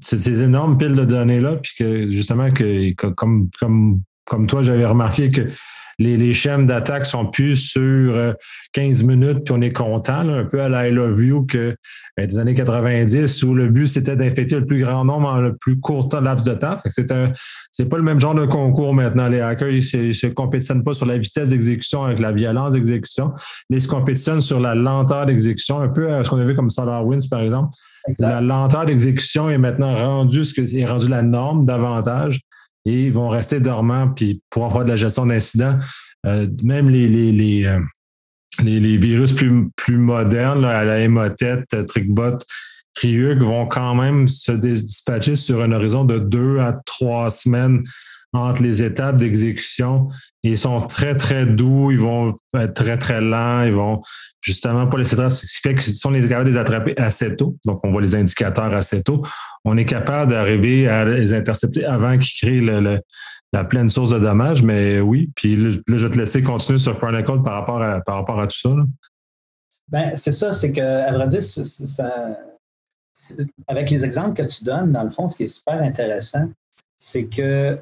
ces 0.00 0.40
énormes 0.40 0.78
piles 0.78 0.94
de 0.94 1.04
données-là, 1.04 1.56
puis 1.56 1.72
que 1.76 2.08
justement, 2.08 2.48
comme 2.96 4.46
toi, 4.46 4.62
j'avais 4.62 4.86
remarqué 4.86 5.32
que 5.32 5.48
les, 6.02 6.16
les 6.16 6.34
chaînes 6.34 6.66
d'attaque 6.66 7.06
sont 7.06 7.26
plus 7.26 7.56
sur 7.56 8.34
15 8.72 9.02
euh, 9.02 9.06
minutes, 9.06 9.44
puis 9.44 9.54
on 9.56 9.60
est 9.60 9.72
content, 9.72 10.28
un 10.28 10.44
peu 10.44 10.60
à 10.60 10.68
la 10.68 10.88
I 10.88 10.92
Love 10.92 11.22
You 11.22 11.46
que 11.46 11.74
ben, 12.16 12.26
des 12.26 12.38
années 12.38 12.54
90, 12.54 13.42
où 13.44 13.54
le 13.54 13.68
but 13.68 13.86
c'était 13.86 14.16
d'infecter 14.16 14.56
le 14.56 14.66
plus 14.66 14.82
grand 14.82 15.04
nombre 15.04 15.28
en 15.28 15.40
le 15.40 15.56
plus 15.56 15.78
court 15.78 16.08
laps 16.20 16.46
de 16.46 16.54
temps. 16.54 16.76
C'est 16.86 17.10
un, 17.12 17.32
c'est 17.70 17.88
pas 17.88 17.96
le 17.96 18.02
même 18.02 18.20
genre 18.20 18.34
de 18.34 18.46
concours 18.46 18.92
maintenant. 18.94 19.28
Les 19.28 19.40
hackers, 19.40 19.70
ils 19.70 19.82
se, 19.82 20.12
se 20.12 20.26
compétitionnent 20.26 20.84
pas 20.84 20.94
sur 20.94 21.06
la 21.06 21.18
vitesse 21.18 21.50
d'exécution 21.50 22.04
avec 22.04 22.18
la 22.18 22.32
violence 22.32 22.74
d'exécution, 22.74 23.32
mais 23.70 23.78
ils 23.78 23.82
se 23.82 23.88
compétitionnent 23.88 24.42
sur 24.42 24.60
la 24.60 24.74
lenteur 24.74 25.26
d'exécution, 25.26 25.80
un 25.80 25.88
peu 25.88 26.12
à 26.12 26.24
ce 26.24 26.30
qu'on 26.30 26.38
a 26.38 26.44
vu 26.44 26.54
comme 26.54 26.70
SolarWinds, 26.70 27.28
par 27.30 27.40
exemple. 27.40 27.70
La 28.18 28.40
lenteur 28.40 28.84
d'exécution 28.86 29.48
est 29.48 29.58
maintenant 29.58 29.94
rendue, 29.94 30.44
ce 30.44 30.52
que 30.52 30.76
est 30.76 30.84
rendu 30.84 31.08
la 31.08 31.22
norme 31.22 31.64
davantage 31.64 32.40
et 32.84 33.06
ils 33.06 33.12
vont 33.12 33.28
rester 33.28 33.60
dormants 33.60 34.08
puis 34.08 34.42
pouvoir 34.50 34.72
faire 34.72 34.84
de 34.84 34.90
la 34.90 34.96
gestion 34.96 35.26
d'incidents. 35.26 35.78
Euh, 36.26 36.46
même 36.62 36.88
les, 36.88 37.08
les, 37.08 37.32
les, 37.32 37.64
euh, 37.64 37.80
les, 38.62 38.96
virus 38.96 39.32
plus, 39.32 39.68
plus 39.76 39.96
modernes, 39.96 40.64
à 40.64 40.84
la 40.84 41.00
Emotet, 41.00 41.64
TrickBot, 41.86 42.38
Ryuk, 43.00 43.38
vont 43.38 43.66
quand 43.66 43.94
même 43.94 44.28
se 44.28 44.52
dispatcher 44.52 45.36
sur 45.36 45.62
un 45.62 45.72
horizon 45.72 46.04
de 46.04 46.18
deux 46.18 46.58
à 46.58 46.72
trois 46.84 47.30
semaines 47.30 47.82
entre 48.32 48.62
les 48.62 48.82
étapes 48.82 49.18
d'exécution. 49.18 50.08
Ils 50.42 50.58
sont 50.58 50.80
très, 50.86 51.16
très 51.16 51.46
doux, 51.46 51.90
ils 51.90 52.00
vont 52.00 52.38
être 52.56 52.74
très, 52.74 52.98
très 52.98 53.20
lents, 53.20 53.62
ils 53.62 53.72
vont 53.72 54.02
justement 54.40 54.86
pas 54.86 54.98
laisser 54.98 55.16
traces, 55.16 55.40
ce 55.40 55.60
qui 55.60 55.68
fait 55.68 55.74
que 55.74 55.82
si 55.82 56.06
on 56.06 56.14
est 56.14 56.22
capable 56.26 56.46
de 56.46 56.54
les 56.54 56.58
attraper 56.58 56.94
assez 56.96 57.36
tôt, 57.36 57.56
donc 57.64 57.80
on 57.84 57.92
voit 57.92 58.02
les 58.02 58.14
indicateurs 58.14 58.72
assez 58.74 59.02
tôt, 59.02 59.22
on 59.64 59.76
est 59.76 59.84
capable 59.84 60.32
d'arriver 60.32 60.88
à 60.88 61.04
les 61.04 61.32
intercepter 61.34 61.84
avant 61.84 62.18
qu'ils 62.18 62.38
créent 62.38 63.00
la 63.52 63.64
pleine 63.64 63.90
source 63.90 64.10
de 64.10 64.18
dommages. 64.18 64.62
Mais 64.62 65.00
oui, 65.00 65.30
puis 65.36 65.56
là, 65.56 65.70
je 65.86 66.06
vais 66.06 66.10
te 66.10 66.18
laisser 66.18 66.42
continuer 66.42 66.78
sur 66.78 66.98
Chronicle 66.98 67.42
par 67.42 67.54
rapport 67.54 67.82
à, 67.82 68.00
par 68.00 68.16
rapport 68.16 68.40
à 68.40 68.46
tout 68.46 68.58
ça. 68.58 68.74
Ben, 69.88 70.12
c'est 70.16 70.32
ça, 70.32 70.52
c'est 70.52 70.72
que, 70.72 70.80
à 70.80 71.12
vrai 71.12 71.28
dire, 71.28 71.42
avec 73.68 73.90
les 73.90 74.04
exemples 74.04 74.42
que 74.42 74.48
tu 74.48 74.64
donnes, 74.64 74.90
dans 74.90 75.04
le 75.04 75.10
fond, 75.10 75.28
ce 75.28 75.36
qui 75.36 75.44
est 75.44 75.48
super 75.48 75.82
intéressant, 75.82 76.50
c'est 76.96 77.26
que 77.26 77.78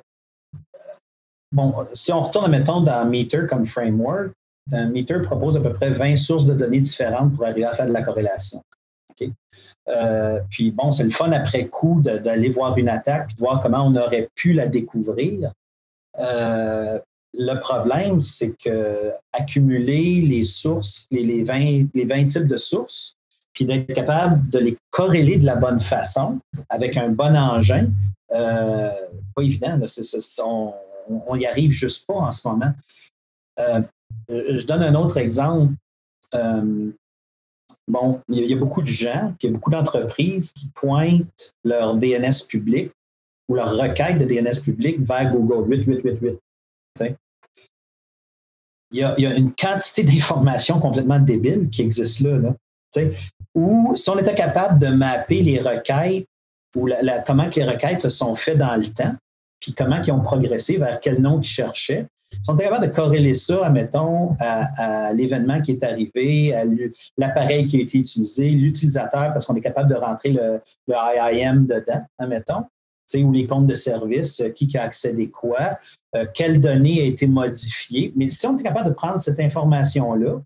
Bon, 1.53 1.75
si 1.95 2.13
on 2.13 2.21
retourne, 2.21 2.51
mettons, 2.51 2.81
dans 2.81 3.09
Meter 3.09 3.47
comme 3.49 3.67
framework, 3.67 4.33
euh, 4.73 4.89
Meter 4.89 5.21
propose 5.23 5.57
à 5.57 5.61
peu 5.61 5.73
près 5.73 5.91
20 5.91 6.17
sources 6.17 6.45
de 6.45 6.55
données 6.55 6.81
différentes 6.81 7.35
pour 7.35 7.45
arriver 7.45 7.65
à 7.65 7.75
faire 7.75 7.87
de 7.87 7.93
la 7.93 8.03
corrélation. 8.03 8.63
Euh, 9.89 10.41
puis 10.51 10.71
bon, 10.71 10.93
c'est 10.93 11.05
le 11.05 11.11
fun 11.11 11.33
après 11.33 11.67
coup 11.67 12.01
d'aller 12.03 12.51
voir 12.51 12.77
une 12.79 12.89
attaque 12.89 13.31
et 13.33 13.35
de 13.35 13.41
voir 13.41 13.61
comment 13.61 13.85
on 13.85 13.97
aurait 13.97 14.29
pu 14.35 14.53
la 14.53 14.69
découvrir. 14.69 15.53
Euh, 16.19 16.99
le 17.33 17.55
problème, 17.61 18.21
c'est 18.21 18.55
que 18.57 19.13
accumuler 19.33 20.21
les 20.21 20.45
sources, 20.45 21.07
les, 21.11 21.25
les, 21.25 21.43
20, 21.43 21.89
les 21.95 22.05
20 22.05 22.27
types 22.27 22.47
de 22.47 22.57
sources, 22.57 23.17
puis 23.53 23.65
d'être 23.65 23.93
capable 23.93 24.49
de 24.51 24.59
les 24.59 24.77
corréler 24.91 25.39
de 25.39 25.47
la 25.47 25.57
bonne 25.57 25.81
façon 25.81 26.39
avec 26.69 26.97
un 26.97 27.09
bon 27.09 27.37
engin, 27.37 27.89
euh, 28.33 28.91
pas 29.35 29.43
évident. 29.43 29.79
on, 30.39 31.37
n'y 31.37 31.47
arrive 31.47 31.73
juste 31.73 32.07
pas 32.07 32.15
en 32.15 32.33
ce 32.33 32.47
moment. 32.47 32.73
Euh, 33.59 33.83
je 34.29 34.67
donne 34.67 34.83
un 34.83 34.95
autre 34.95 35.17
exemple. 35.17 35.75
Euh, 36.35 36.91
bon, 37.89 38.21
il 38.29 38.45
y, 38.45 38.55
a 38.55 38.57
beaucoup 38.57 38.83
de 38.83 38.87
gens, 38.87 39.35
il 39.43 39.47
y 39.47 39.49
a 39.49 39.53
beaucoup 39.53 39.71
d'entreprises 39.71 40.53
qui 40.53 40.69
pointent 40.75 41.55
leur 41.65 41.97
DNS 41.97 42.47
public 42.49 42.93
ou 43.49 43.55
leur 43.55 43.77
requête 43.77 44.19
de 44.19 44.25
DNS 44.25 44.63
public 44.63 45.01
vers 45.01 45.33
Google 45.33 45.69
8888. 45.69 46.39
Il 48.93 48.99
y, 48.99 49.05
a, 49.05 49.15
il 49.19 49.25
y, 49.25 49.27
a, 49.27 49.35
une 49.35 49.53
quantité 49.53 50.03
d'informations 50.05 50.79
complètement 50.79 51.19
débiles 51.19 51.69
qui 51.71 51.83
existent 51.83 52.29
là. 52.29 52.39
là 52.39 52.55
ou 53.55 53.95
si 53.95 54.11
on 54.11 54.19
était 54.19 54.35
capable 54.35 54.79
de 54.79 54.89
mapper 54.89 55.43
les 55.43 55.61
requêtes 55.61 56.27
ou 56.77 56.89
comment 57.27 57.49
que 57.51 57.61
les 57.61 57.67
requêtes 57.67 58.03
se 58.03 58.09
sont 58.09 58.35
faites 58.35 58.59
dans 58.59 58.77
le 58.77 58.87
temps, 58.87 59.15
puis 59.61 59.75
comment 59.75 60.03
ils 60.03 60.13
ont 60.13 60.21
progressé, 60.21 60.79
vers 60.79 61.01
quel 61.01 61.21
nom 61.21 61.41
ils 61.41 61.47
cherchaient. 61.47 62.07
Si 62.33 62.39
on 62.49 62.55
était 62.55 62.65
capable 62.65 62.87
de 62.87 62.93
corréler 62.93 63.35
ça, 63.35 63.67
admettons, 63.67 64.37
à, 64.39 65.13
l'événement 65.13 65.61
qui 65.61 65.73
est 65.73 65.85
arrivé, 65.85 66.55
à 66.55 66.65
l'appareil 67.19 67.67
qui 67.67 67.79
a 67.79 67.81
été 67.81 67.99
utilisé, 67.99 68.51
l'utilisateur, 68.51 69.33
parce 69.33 69.47
qu'on 69.47 69.57
est 69.57 69.61
capable 69.61 69.91
de 69.91 69.97
rentrer 69.97 70.31
le, 70.31 70.61
le 70.87 70.95
IIM 70.95 71.67
dedans, 71.67 72.05
admettons, 72.19 72.65
ou 73.19 73.33
les 73.33 73.47
comptes 73.47 73.67
de 73.67 73.75
service, 73.75 74.41
euh, 74.41 74.51
qui 74.51 74.71
a 74.77 74.83
accédé 74.83 75.31
quoi, 75.31 75.79
euh, 76.15 76.27
quelle 76.33 76.61
donnée 76.61 77.01
a 77.01 77.05
été 77.05 77.27
modifiée. 77.27 78.13
Mais 78.17 78.29
si 78.29 78.47
on 78.47 78.57
est 78.57 78.63
capable 78.63 78.89
de 78.89 78.95
prendre 78.95 79.21
cette 79.21 79.41
information-là, 79.41 80.41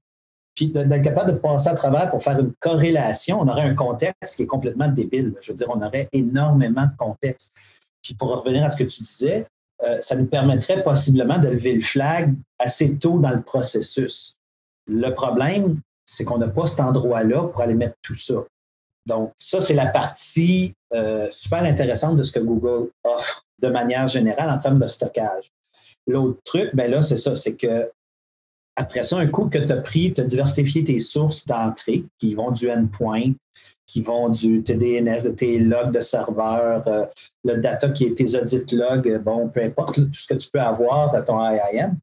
puis 0.55 0.69
d'être 0.69 1.03
capable 1.03 1.33
de 1.33 1.37
passer 1.37 1.69
à 1.69 1.75
travers 1.75 2.11
pour 2.11 2.23
faire 2.23 2.39
une 2.39 2.53
corrélation, 2.61 3.41
on 3.41 3.49
aurait 3.49 3.63
un 3.63 3.75
contexte 3.75 4.37
qui 4.37 4.43
est 4.43 4.47
complètement 4.47 4.89
débile. 4.89 5.35
Je 5.41 5.53
veux 5.53 5.59
dire, 5.59 5.69
on 5.71 5.83
aurait 5.83 6.09
énormément 6.13 6.85
de 6.85 6.97
contexte. 6.97 7.53
Puis 8.03 8.15
pour 8.15 8.31
revenir 8.31 8.65
à 8.65 8.71
ce 8.71 8.77
que 8.77 8.85
tu 8.85 9.03
disais, 9.03 9.47
euh, 9.83 9.99
ça 10.01 10.15
nous 10.15 10.27
permettrait 10.27 10.85
possiblement 10.85 11.39
de 11.39 11.49
lever 11.49 11.75
le 11.75 11.81
flag 11.81 12.35
assez 12.59 12.97
tôt 12.99 13.19
dans 13.19 13.31
le 13.31 13.43
processus. 13.43 14.39
Le 14.87 15.11
problème, 15.11 15.81
c'est 16.07 16.25
qu'on 16.25 16.39
n'a 16.39 16.49
pas 16.49 16.67
cet 16.67 16.81
endroit-là 16.81 17.45
pour 17.49 17.61
aller 17.61 17.75
mettre 17.75 17.97
tout 18.03 18.15
ça. 18.15 18.45
Donc, 19.07 19.33
ça, 19.37 19.61
c'est 19.61 19.75
la 19.75 19.87
partie 19.87 20.75
euh, 20.93 21.29
super 21.31 21.63
intéressante 21.63 22.17
de 22.17 22.23
ce 22.23 22.33
que 22.33 22.41
Google 22.41 22.91
offre 23.03 23.45
de 23.61 23.69
manière 23.69 24.09
générale 24.09 24.51
en 24.51 24.59
termes 24.59 24.79
de 24.79 24.87
stockage. 24.87 25.51
L'autre 26.07 26.41
truc, 26.45 26.71
ben 26.75 26.91
là, 26.91 27.03
c'est 27.03 27.17
ça, 27.17 27.35
c'est 27.35 27.57
que 27.57 27.91
après 28.77 29.05
ça, 29.05 29.19
un 29.19 29.27
coup 29.29 29.49
que 29.49 29.59
tu 29.59 29.73
as 29.73 29.77
pris, 29.77 30.13
tu 30.13 30.21
as 30.21 30.25
diversifié 30.25 30.85
tes 30.85 30.99
sources 30.99 31.47
d'entrée 31.47 32.05
qui 32.19 32.35
vont 32.35 32.51
du 32.51 32.71
endpoint, 32.71 33.33
qui 33.87 34.03
vont 34.03 34.29
du 34.29 34.61
DNS, 34.61 35.23
de 35.23 35.31
tes 35.31 35.59
logs 35.59 35.93
de 35.93 36.01
serveur, 36.01 36.87
euh, 36.89 37.07
le 37.45 37.57
data 37.59 37.91
qui 37.91 38.05
est 38.05 38.15
tes 38.15 38.37
audit 38.37 38.73
logs, 38.73 39.23
bon, 39.23 39.49
peu 39.49 39.63
importe 39.63 39.97
tout 39.97 40.15
ce 40.15 40.27
que 40.27 40.35
tu 40.35 40.49
peux 40.51 40.61
avoir 40.61 41.15
à 41.15 41.23
ton 41.23 41.39
IIM. 41.39 41.97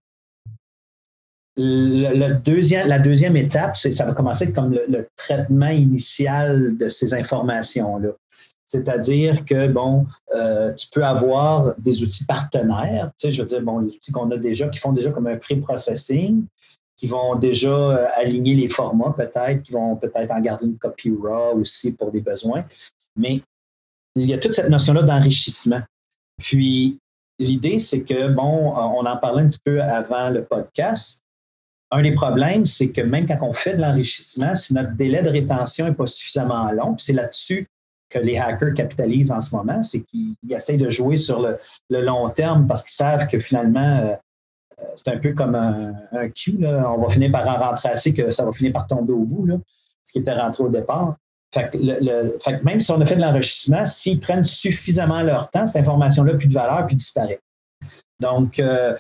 Deuxième, 1.58 2.88
la 2.88 3.00
deuxième 3.00 3.36
étape, 3.36 3.76
c'est 3.76 3.92
ça 3.92 4.06
va 4.06 4.14
commencer 4.14 4.54
comme 4.54 4.72
le, 4.72 5.08
traitement 5.18 5.70
initial 5.70 6.78
de 6.78 6.88
ces 6.88 7.14
informations-là. 7.14 8.12
C'est-à-dire 8.72 9.44
que, 9.44 9.68
bon, 9.68 10.06
euh, 10.34 10.74
tu 10.76 10.88
peux 10.94 11.04
avoir 11.04 11.76
des 11.78 12.04
outils 12.04 12.24
partenaires, 12.24 13.12
tu 13.20 13.28
sais, 13.28 13.34
je 13.34 13.42
veux 13.42 13.48
dire, 13.50 13.62
bon, 13.62 13.80
les 13.80 13.94
outils 13.94 14.14
qu'on 14.14 14.32
a 14.32 14.38
déjà, 14.38 14.70
qui 14.70 14.80
font 14.80 14.94
déjà 14.94 15.12
comme 15.12 15.28
un 15.28 15.36
pré-processing, 15.36 16.46
qui 16.96 17.08
vont 17.08 17.36
déjà 17.36 17.68
euh, 17.68 18.08
aligner 18.16 18.56
les 18.56 18.70
formats 18.70 19.14
peut-être, 19.18 19.64
qui 19.64 19.74
vont 19.74 19.98
peut-être 19.98 20.32
en 20.32 20.40
garder 20.40 20.68
une 20.68 20.78
copie 20.78 21.12
RAW 21.22 21.60
aussi 21.60 21.92
pour 21.92 22.12
des 22.12 22.22
besoins. 22.22 22.64
Mais 23.18 23.42
il 24.16 24.30
y 24.30 24.34
a 24.34 24.38
toute 24.38 24.54
cette 24.54 24.70
notion-là 24.70 25.02
d'enrichissement. 25.02 25.82
Puis, 26.38 26.98
l'idée, 27.40 27.78
c'est 27.78 28.06
que, 28.06 28.30
bon, 28.30 28.74
on 28.74 29.06
en 29.06 29.18
parlait 29.18 29.44
un 29.44 29.50
petit 29.50 29.60
peu 29.66 29.82
avant 29.82 30.30
le 30.30 30.46
podcast. 30.46 31.24
Un 31.92 32.04
des 32.04 32.14
problèmes, 32.14 32.66
c'est 32.66 32.94
que 32.94 33.02
même 33.02 33.28
quand 33.28 33.40
on 33.42 33.52
fait 33.52 33.74
de 33.74 33.82
l'enrichissement, 33.82 34.56
si 34.56 34.74
notre 34.74 34.94
délai 34.94 35.24
de 35.24 35.30
rétention 35.30 35.88
n'est 35.88 35.94
pas 35.94 36.06
suffisamment 36.06 36.72
long, 36.72 36.96
c'est 36.98 37.12
là-dessus 37.12 37.68
que 38.12 38.20
les 38.20 38.38
hackers 38.38 38.74
capitalisent 38.74 39.32
en 39.32 39.42
ce 39.42 39.56
moment, 39.56 39.82
c'est 39.84 40.02
qu'ils 40.02 40.36
essayent 40.50 40.78
de 40.78 40.90
jouer 40.90 41.18
sur 41.18 41.42
le, 41.42 41.58
long 41.90 42.30
terme 42.30 42.68
parce 42.68 42.84
qu'ils 42.84 42.96
savent 42.96 43.28
que 43.28 43.40
finalement, 43.40 44.00
euh, 44.00 44.14
euh, 44.80 44.86
c'est 44.96 45.12
un 45.12 45.18
peu 45.18 45.34
comme 45.34 45.56
un, 45.56 45.94
un 46.12 46.30
Q. 46.30 46.60
On 46.64 46.98
va 46.98 47.10
finir 47.10 47.32
par 47.32 47.48
en 47.48 47.70
rentrer 47.70 47.90
assez 47.90 48.14
que 48.14 48.32
ça 48.32 48.46
va 48.46 48.52
finir 48.52 48.74
par 48.74 48.88
tomber 48.88 49.14
au 49.14 49.24
bout, 49.24 49.48
ce 50.04 50.12
qui 50.12 50.20
était 50.20 50.34
rentré 50.34 50.64
au 50.64 50.70
départ. 50.70 51.16
Même 52.64 52.80
si 52.80 52.92
on 52.92 53.02
a 53.02 53.06
fait 53.06 53.16
de 53.16 53.22
l'enrichissement, 53.22 53.86
s'ils 53.86 54.20
prennent 54.20 54.44
suffisamment 54.44 55.22
leur 55.22 55.50
temps, 55.50 55.68
cette 55.68 55.78
information-là 55.78 56.36
plus 56.36 56.48
de 56.48 56.54
valeur 56.54 56.86
puis 56.88 56.96
disparaît. 56.96 57.42
Donc, 58.20 58.60
euh, 58.60 58.96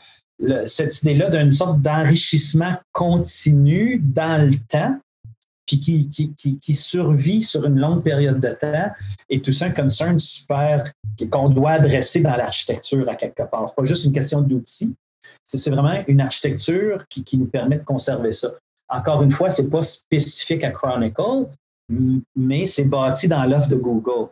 cette 0.65 1.01
idée-là 1.03 1.29
d'une 1.29 1.53
sorte 1.53 1.81
d'enrichissement 1.81 2.75
continu 2.91 4.01
dans 4.03 4.49
le 4.49 4.57
temps, 4.67 4.99
qui, 5.79 6.75
survit 6.75 7.43
sur 7.43 7.65
une 7.65 7.79
longue 7.79 8.03
période 8.03 8.39
de 8.39 8.49
temps 8.49 8.91
et 9.29 9.41
tout 9.41 9.51
ça 9.51 9.65
un 9.65 9.71
concern 9.71 10.19
super 10.19 10.91
qu'on 11.31 11.49
doit 11.49 11.71
adresser 11.71 12.21
dans 12.21 12.35
l'architecture 12.35 13.07
à 13.07 13.15
quelque 13.15 13.43
part. 13.43 13.69
Ce 13.69 13.73
pas 13.73 13.85
juste 13.85 14.05
une 14.05 14.13
question 14.13 14.41
d'outils, 14.41 14.95
c'est 15.45 15.69
vraiment 15.69 16.03
une 16.07 16.21
architecture 16.21 17.05
qui, 17.07 17.37
nous 17.37 17.45
permet 17.45 17.77
de 17.77 17.83
conserver 17.83 18.33
ça. 18.33 18.53
Encore 18.89 19.23
une 19.23 19.31
fois, 19.31 19.49
ce 19.49 19.61
n'est 19.61 19.69
pas 19.69 19.83
spécifique 19.83 20.63
à 20.63 20.71
Chronicle, 20.71 21.47
mais 22.35 22.67
c'est 22.67 22.85
bâti 22.85 23.27
dans 23.27 23.43
l'offre 23.45 23.67
de 23.67 23.75
Google. 23.75 24.29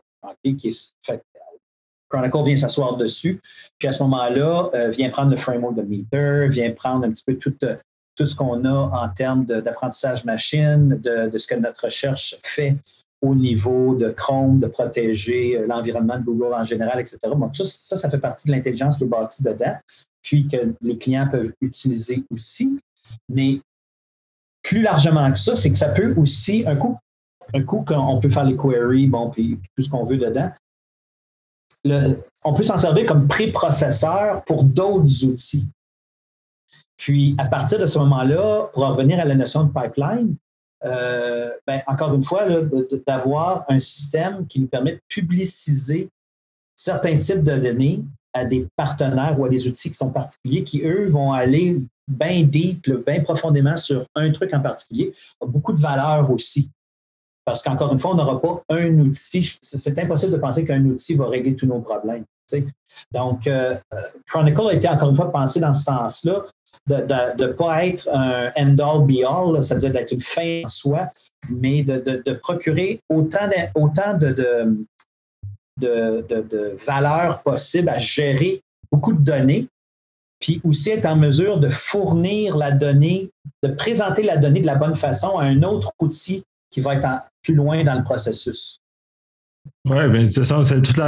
Chronicle 2.10 2.43
vient 2.43 2.58
s'asseoir 2.58 2.98
dessus, 2.98 3.39
puis 3.77 3.88
à 3.88 3.91
ce 3.91 4.01
moment-là, 4.03 4.69
euh, 4.74 4.89
vient 4.89 5.10
prendre 5.10 5.29
le 5.29 5.38
framework 5.38 5.75
de 5.75 5.84
Meter, 5.84 6.48
vient 6.50 6.72
prendre 6.72 7.05
un 7.05 7.12
petit 7.12 7.24
peu 7.24 7.36
tout, 7.36 7.55
euh, 7.63 7.77
tout 8.19 8.27
ce 8.27 8.35
qu'on 8.35 8.65
a 8.65 8.71
en 8.71 9.09
termes 9.09 9.45
d'apprentissage 9.45 10.25
machine, 10.25 10.99
de, 11.01 11.38
ce 11.38 11.47
que 11.47 11.55
notre 11.55 11.85
recherche 11.85 12.35
fait 12.43 12.75
au 13.21 13.33
niveau 13.33 13.95
de 13.95 14.09
Chrome, 14.09 14.59
de 14.59 14.67
protéger 14.67 15.57
euh, 15.57 15.67
l'environnement 15.67 16.19
de 16.19 16.23
Google 16.23 16.53
en 16.53 16.65
général, 16.65 16.99
etc. 16.99 17.17
Bon, 17.35 17.51
ça, 17.53 17.63
ça, 17.65 17.95
ça 17.95 18.09
fait 18.09 18.17
partie 18.17 18.47
de 18.47 18.53
l'intelligence 18.53 18.97
qui 18.97 19.05
est 19.05 19.07
bâtie 19.07 19.43
dedans, 19.43 19.75
puis 20.21 20.47
que 20.49 20.57
les 20.81 20.97
clients 20.97 21.27
peuvent 21.29 21.53
utiliser 21.61 22.23
aussi. 22.29 22.79
Mais 23.29 23.61
plus 24.63 24.81
largement 24.81 25.31
que 25.31 25.39
ça, 25.39 25.55
c'est 25.55 25.71
que 25.71 25.77
ça 25.77 25.89
peut 25.89 26.13
aussi, 26.17 26.65
un 26.67 26.75
coup, 26.75 26.97
un 27.53 27.63
coup 27.63 27.85
qu'on 27.88 28.19
peut 28.19 28.29
faire 28.29 28.45
les 28.45 28.57
queries, 28.57 29.07
bon, 29.07 29.29
puis 29.29 29.59
tout 29.77 29.83
ce 29.83 29.89
qu'on 29.89 30.03
veut 30.03 30.17
dedans, 30.17 30.51
on 32.43 32.53
peut 32.53 32.63
s'en 32.63 32.77
servir 32.77 33.05
comme 33.05 33.29
préprocesseur 33.29 34.43
pour 34.43 34.65
d'autres 34.65 35.25
outils. 35.25 35.69
Puis, 37.00 37.34
à 37.38 37.46
partir 37.46 37.79
de 37.79 37.88
ce 37.88 37.98
moment-là, 37.98 38.68
pour 38.74 38.86
revenir 38.86 39.20
à 39.22 39.25
la 39.25 39.34
notion 39.34 39.63
de 39.63 39.72
pipeline, 39.72 40.36
euh, 40.84 41.50
ben, 41.65 41.82
encore 41.88 42.13
une 42.13 42.24
fois, 42.24 42.46
d'avoir 43.08 43.63
un 43.70 43.79
système 43.79 44.46
qui 44.48 44.60
nous 44.60 44.68
permet 44.68 44.96
de 44.96 45.01
publiciser 45.08 46.10
certains 46.75 47.18
types 47.18 47.44
de 47.46 47.58
données 47.58 48.03
à 48.34 48.44
des 48.44 48.68
partenaires 48.75 49.39
ou 49.39 49.46
à 49.46 49.50
des 49.50 49.68
outils 49.70 49.89
qui 49.89 49.96
sont 49.96 50.12
particuliers, 50.12 50.65
qui, 50.65 50.84
eux, 50.84 51.08
vont 51.08 51.32
aller 51.32 51.82
bien 52.10 52.44
deep, 52.44 52.91
bien 53.06 53.22
profondément 53.22 53.77
sur 53.77 54.06
un 54.15 54.32
truc 54.32 54.53
en 54.53 54.60
particulier, 54.60 55.13
a 55.41 55.46
beaucoup 55.46 55.72
de 55.72 55.79
valeur 55.79 56.29
aussi. 56.29 56.70
Parce 57.46 57.63
qu'encore 57.63 57.94
une 57.94 58.00
fois, 58.00 58.12
on 58.12 58.15
n'aura 58.15 58.41
pas 58.41 58.62
un 58.70 59.00
outil. 59.00 59.58
C'est 59.62 59.98
impossible 59.98 60.34
de 60.34 60.38
penser 60.38 60.65
qu'un 60.65 60.84
outil 60.84 61.15
va 61.15 61.27
régler 61.27 61.56
tous 61.56 61.65
nos 61.65 61.79
problèmes. 61.79 62.25
Donc, 63.12 63.48
euh, 63.48 63.75
euh, 63.94 64.01
Chronicle 64.27 64.68
a 64.70 64.74
été 64.74 64.89
encore 64.89 65.12
une 65.12 65.15
fois 65.15 65.32
pensé 65.32 65.60
dans 65.60 65.74
ce 65.74 65.84
sens-là 65.84 66.44
de 66.88 67.43
ne 67.43 67.51
pas 67.51 67.85
être 67.85 68.09
un 68.11 68.51
end-all 68.57 69.05
be-all, 69.05 69.63
c'est-à-dire 69.63 69.91
d'être 69.91 70.11
une 70.11 70.21
fin 70.21 70.63
en 70.65 70.69
soi, 70.69 71.09
mais 71.49 71.83
de, 71.83 72.33
procurer 72.33 73.01
autant 73.09 73.47
de, 73.47 73.79
autant 73.79 74.17
de, 74.17 74.35
de, 75.77 76.77
valeurs 76.85 77.41
possibles 77.43 77.89
à 77.89 77.99
gérer 77.99 78.61
beaucoup 78.91 79.13
de 79.13 79.21
données, 79.21 79.67
puis 80.39 80.61
aussi 80.63 80.89
être 80.89 81.05
en 81.05 81.15
mesure 81.15 81.59
de 81.59 81.69
fournir 81.69 82.57
la 82.57 82.71
donnée, 82.71 83.29
de 83.63 83.69
présenter 83.69 84.23
la 84.23 84.38
donnée 84.38 84.61
de 84.61 84.65
la 84.65 84.75
bonne 84.75 84.95
façon 84.95 85.38
à 85.38 85.45
un 85.45 85.63
autre 85.63 85.91
outil 85.99 86.43
qui 86.71 86.81
va 86.81 86.95
être 86.95 87.07
plus 87.43 87.53
loin 87.53 87.83
dans 87.83 87.95
le 87.95 88.03
processus. 88.03 88.79
Oui, 89.85 90.09
bien, 90.09 90.27
c'est 90.29 90.81
tout 90.81 91.01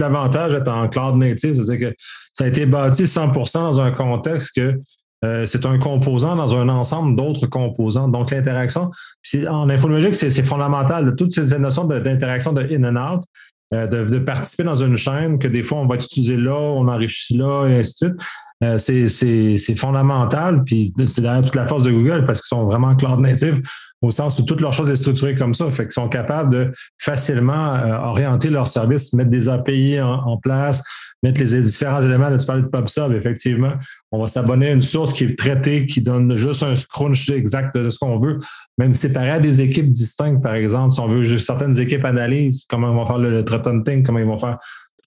l'avantage 0.00 0.52
d'être 0.52 0.70
en 0.70 0.88
cloud 0.88 1.16
native, 1.16 1.54
c'est-à-dire 1.54 1.90
que 1.90 1.96
ça 2.32 2.44
a 2.44 2.46
été 2.48 2.66
bâti 2.66 3.04
100% 3.04 3.52
dans 3.54 3.80
un 3.80 3.92
contexte 3.92 4.56
que 4.56 4.80
euh, 5.24 5.46
c'est 5.46 5.64
un 5.64 5.78
composant 5.78 6.36
dans 6.36 6.54
un 6.54 6.68
ensemble 6.68 7.16
d'autres 7.16 7.46
composants. 7.46 8.08
Donc, 8.08 8.30
l'interaction, 8.30 8.90
en 9.48 9.68
infonomique, 9.70 10.14
c'est 10.14 10.42
fondamental. 10.42 11.14
Toutes 11.16 11.32
ces 11.32 11.58
notions 11.58 11.84
d'interaction 11.84 12.52
de 12.52 12.62
in 12.62 12.84
and 12.84 13.14
out, 13.14 13.24
euh, 13.72 13.86
de, 13.86 14.18
participer 14.18 14.64
dans 14.64 14.74
une 14.74 14.96
chaîne 14.96 15.38
que 15.38 15.48
des 15.48 15.62
fois, 15.62 15.78
on 15.78 15.86
va 15.86 15.96
utiliser 15.96 16.36
là, 16.36 16.54
on 16.54 16.86
enrichit 16.86 17.36
là, 17.36 17.66
et 17.66 17.78
ainsi 17.78 18.04
de 18.04 18.08
suite. 18.08 18.22
Euh, 18.64 18.78
c'est 18.78 19.76
fondamental, 19.76 20.64
puis 20.64 20.94
c'est 21.06 21.20
derrière 21.20 21.44
toute 21.44 21.56
la 21.56 21.66
force 21.66 21.84
de 21.84 21.90
Google 21.90 22.24
parce 22.24 22.40
qu'ils 22.40 22.56
sont 22.56 22.64
vraiment 22.64 22.96
cloud 22.96 23.20
native 23.20 23.60
au 24.00 24.10
sens 24.10 24.38
où 24.38 24.44
toute 24.44 24.60
leur 24.60 24.72
chose 24.72 24.90
est 24.90 24.96
structurée 24.96 25.34
comme 25.34 25.54
ça, 25.54 25.70
fait 25.70 25.84
qu'ils 25.84 25.92
sont 25.92 26.08
capables 26.08 26.52
de 26.52 26.72
facilement 26.98 27.74
euh, 27.74 27.98
orienter 27.98 28.48
leurs 28.48 28.66
services, 28.66 29.12
mettre 29.14 29.30
des 29.30 29.48
API 29.48 30.00
en, 30.00 30.36
place, 30.38 30.82
mettre 31.22 31.40
les 31.40 31.60
différents 31.60 32.02
éléments. 32.02 32.28
Là, 32.28 32.38
tu 32.38 32.46
parlais 32.46 32.62
de 32.62 32.68
PubSub, 32.68 33.12
effectivement. 33.12 33.72
On 34.12 34.20
va 34.20 34.26
s'abonner 34.26 34.68
à 34.68 34.72
une 34.72 34.82
source 34.82 35.12
qui 35.12 35.24
est 35.24 35.38
traitée, 35.38 35.86
qui 35.86 36.00
donne 36.00 36.34
juste 36.36 36.62
un 36.62 36.76
scrunch 36.76 37.28
exact 37.30 37.76
de 37.76 37.90
ce 37.90 37.98
qu'on 37.98 38.16
veut, 38.16 38.38
même 38.78 38.94
séparé 38.94 39.30
à 39.30 39.38
des 39.38 39.60
équipes 39.60 39.92
distinctes, 39.92 40.42
par 40.42 40.54
exemple. 40.54 40.92
Si 40.92 41.00
on 41.00 41.08
veut 41.08 41.22
juste 41.22 41.46
certaines 41.46 41.78
équipes 41.80 42.04
analysent 42.04 42.66
comment 42.68 42.90
ils 42.90 42.96
vont 42.96 43.06
faire 43.06 43.18
le, 43.18 43.30
le 43.30 43.68
hunting, 43.68 44.02
comment 44.02 44.18
ils 44.18 44.26
vont 44.26 44.38
faire 44.38 44.58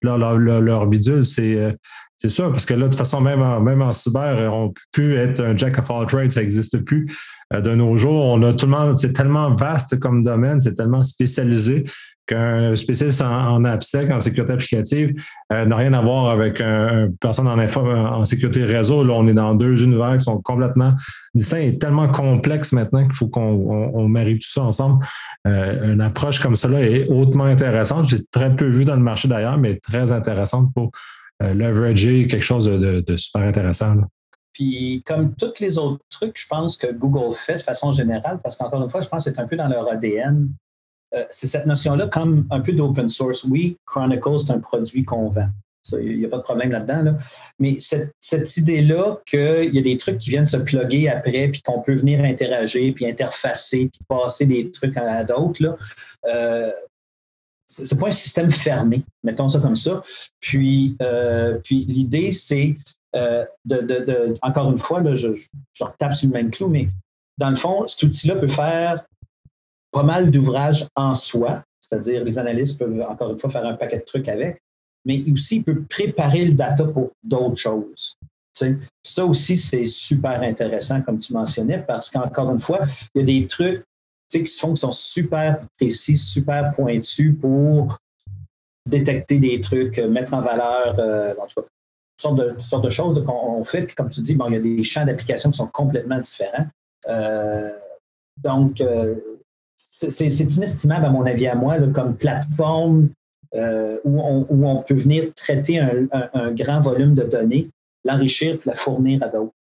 leur, 0.01 0.17
leur, 0.17 0.61
leur, 0.61 0.87
bidule, 0.87 1.25
c'est 1.25 1.55
euh, 1.55 1.73
c'est 2.21 2.29
sûr, 2.29 2.51
parce 2.51 2.65
que 2.65 2.73
là, 2.73 2.81
de 2.81 2.87
toute 2.87 2.97
façon, 2.97 3.21
même 3.21 3.41
en, 3.41 3.61
même 3.61 3.81
en 3.81 3.93
cyber, 3.93 4.53
on 4.53 4.65
ne 4.65 4.67
peut 4.67 4.81
plus 4.91 5.15
être 5.15 5.41
un 5.41 5.55
jack 5.55 5.79
of 5.79 5.89
all 5.89 6.05
trades, 6.05 6.31
ça 6.31 6.41
n'existe 6.41 6.83
plus. 6.83 7.07
Euh, 7.53 7.61
de 7.61 7.73
nos 7.73 7.95
jours, 7.95 8.25
on 8.25 8.43
a 8.43 8.53
tout 8.53 8.65
le 8.65 8.73
monde, 8.73 8.97
c'est 8.97 9.13
tellement 9.13 9.55
vaste 9.55 9.97
comme 9.99 10.21
domaine, 10.21 10.59
c'est 10.59 10.75
tellement 10.75 11.01
spécialisé 11.01 11.85
qu'un 12.27 12.75
spécialiste 12.75 13.21
en, 13.21 13.53
en 13.53 13.63
AppSec, 13.63 14.11
en 14.11 14.19
sécurité 14.19 14.51
applicative, 14.51 15.13
euh, 15.53 15.65
n'a 15.65 15.75
rien 15.77 15.93
à 15.93 16.01
voir 16.01 16.29
avec 16.29 16.59
un, 16.59 17.07
personne 17.21 17.47
en, 17.47 17.57
en 17.57 18.25
sécurité 18.25 18.65
réseau. 18.65 19.03
Là, 19.05 19.13
on 19.13 19.25
est 19.25 19.33
dans 19.33 19.55
deux 19.55 19.81
univers 19.81 20.17
qui 20.17 20.25
sont 20.25 20.39
complètement 20.41 20.93
distincts 21.33 21.59
et 21.59 21.77
tellement 21.77 22.09
complexes 22.09 22.73
maintenant 22.73 23.03
qu'il 23.05 23.15
faut 23.15 23.29
qu'on 23.29 23.91
on, 23.93 24.13
tout 24.13 24.37
ça 24.41 24.63
ensemble. 24.63 25.05
Euh, 25.47 25.93
une 25.93 26.01
approche 26.01 26.39
comme 26.39 26.57
cela 26.57 26.81
est 26.81 27.07
hautement 27.07 27.45
intéressante. 27.45 28.09
J'ai 28.09 28.25
très 28.25 28.53
peu 28.53 28.67
vu 28.67 28.83
dans 28.83 28.95
le 28.95 29.01
marché 29.01 29.29
d'ailleurs, 29.29 29.57
mais 29.57 29.79
très 29.79 30.11
intéressante 30.11 30.71
pour 30.75 30.87
euh, 30.87 30.89
leverager 31.41 32.27
quelque 32.27 32.43
chose 32.43 32.65
de, 32.65 33.17
super 33.17 33.41
intéressant. 33.41 33.95
Puis, 34.53 35.03
comme 35.05 35.35
tous 35.35 35.59
les 35.59 35.77
autres 35.77 36.03
trucs, 36.09 36.37
je 36.37 36.47
pense 36.47 36.75
que 36.75 36.91
Google 36.91 37.33
fait 37.35 37.57
de 37.57 37.61
façon 37.61 37.93
générale, 37.93 38.39
parce 38.43 38.55
qu'encore 38.55 38.83
une 38.83 38.89
fois, 38.89 39.01
je 39.01 39.07
pense 39.07 39.23
que 39.23 39.31
c'est 39.31 39.39
un 39.39 39.47
peu 39.47 39.55
dans 39.55 39.67
leur 39.67 39.89
ADN. 39.89 40.49
Euh, 41.15 41.23
c'est 41.31 41.47
cette 41.47 41.65
notion-là, 41.65 42.07
comme 42.07 42.45
un 42.51 42.59
peu 42.59 42.73
d'open 42.73 43.09
source. 43.09 43.43
Oui, 43.45 43.77
Chronicle, 43.85 44.37
c'est 44.39 44.51
un 44.51 44.59
produit 44.59 45.05
qu'on 45.05 45.29
vend. 45.29 45.49
Il 45.93 46.17
n'y 46.17 46.25
a 46.25 46.29
pas 46.29 46.37
de 46.37 46.43
problème 46.43 46.71
là-dedans. 46.71 47.15
Mais 47.57 47.79
cette, 47.79 48.11
cette 48.19 48.57
idée-là 48.57 49.17
qu'il 49.25 49.73
y 49.73 49.79
a 49.79 49.81
des 49.81 49.97
trucs 49.97 50.19
qui 50.19 50.29
viennent 50.29 50.45
se 50.45 50.57
plugger 50.57 51.09
après, 51.09 51.47
puis 51.47 51.61
qu'on 51.61 51.81
peut 51.81 51.95
venir 51.95 52.23
interagir, 52.23 52.93
puis 52.93 53.07
interfacer, 53.07 53.89
puis 53.91 54.01
passer 54.07 54.45
des 54.45 54.69
trucs 54.71 54.97
à, 54.97 55.23
d'autres, 55.23 55.77
euh, 56.29 56.71
c'est 57.69 57.99
pas 57.99 58.07
un 58.07 58.11
système 58.11 58.51
fermé, 58.51 59.03
mettons 59.23 59.47
ça 59.47 59.59
comme 59.59 59.75
ça. 59.75 60.01
Puis, 60.39 60.97
euh, 61.01 61.59
puis 61.63 61.85
l'idée, 61.85 62.31
c'est 62.31 62.75
euh, 63.15 63.45
de, 63.65 63.77
de, 63.77 64.05
de, 64.05 64.37
encore 64.41 64.71
une 64.71 64.79
fois, 64.79 65.01
là, 65.01 65.15
je, 65.15 65.29
je 65.73 65.83
retape 65.83 66.15
sur 66.15 66.27
le 66.29 66.33
même 66.33 66.51
clou, 66.51 66.67
mais 66.67 66.89
dans 67.37 67.49
le 67.49 67.55
fond, 67.55 67.87
cet 67.87 68.03
outil-là 68.03 68.35
peut 68.35 68.47
faire 68.47 69.05
pas 69.91 70.03
mal 70.03 70.31
d'ouvrages 70.31 70.87
en 70.95 71.13
soi, 71.15 71.63
c'est-à-dire 71.81 72.23
les 72.23 72.37
analystes 72.37 72.77
peuvent 72.77 73.01
encore 73.07 73.31
une 73.31 73.39
fois 73.39 73.49
faire 73.49 73.65
un 73.65 73.73
paquet 73.75 73.99
de 73.99 74.03
trucs 74.03 74.27
avec, 74.27 74.61
mais 75.05 75.23
aussi 75.31 75.57
il 75.57 75.63
peut 75.63 75.83
préparer 75.83 76.45
le 76.45 76.53
data 76.53 76.85
pour 76.85 77.11
d'autres 77.23 77.57
choses. 77.57 78.15
Ça 79.03 79.25
aussi, 79.25 79.55
c'est 79.55 79.85
super 79.85 80.41
intéressant, 80.41 81.01
comme 81.01 81.19
tu 81.19 81.31
mentionnais, 81.33 81.79
parce 81.79 82.09
qu'encore 82.09 82.51
une 82.51 82.59
fois, 82.59 82.81
il 83.15 83.19
y 83.19 83.23
a 83.23 83.25
des 83.41 83.47
trucs 83.47 83.85
qui 84.29 84.47
se 84.47 84.59
font 84.59 84.73
qui 84.73 84.81
sont 84.81 84.91
super 84.91 85.59
précis, 85.77 86.17
super 86.17 86.71
pointus 86.71 87.35
pour 87.39 87.99
détecter 88.85 89.39
des 89.39 89.61
trucs, 89.61 89.97
euh, 89.99 90.09
mettre 90.09 90.33
en 90.33 90.41
valeur, 90.41 90.95
euh, 90.99 91.33
en 91.41 91.47
tout 91.47 91.61
cas, 91.61 91.67
toutes 92.17 92.61
sortes 92.61 92.83
de, 92.83 92.89
choses 92.89 93.23
qu'on 93.25 93.63
fait. 93.63 93.93
Comme 93.95 94.09
tu 94.09 94.21
dis, 94.21 94.35
bon, 94.35 94.47
il 94.49 94.53
y 94.53 94.57
a 94.57 94.61
des 94.61 94.83
champs 94.83 95.05
d'application 95.05 95.51
qui 95.51 95.57
sont 95.57 95.67
complètement 95.67 96.19
différents. 96.19 96.65
Euh, 97.07 97.71
donc, 98.43 98.83
c'est 99.77 100.27
inestimable, 100.27 101.05
à 101.05 101.09
mon 101.09 101.25
avis, 101.25 101.47
à 101.47 101.55
moi, 101.55 101.77
comme 101.93 102.17
plateforme 102.17 103.09
où 103.53 104.21
on, 104.65 104.83
peut 104.83 104.95
venir 104.95 105.33
traiter 105.33 105.79
un, 105.79 106.51
grand 106.51 106.81
volume 106.81 107.15
de 107.15 107.23
données, 107.23 107.69
l'enrichir 108.03 108.55
et 108.55 108.61
la 108.65 108.75
fournir 108.75 109.23
à 109.23 109.29
d'autres 109.29 109.53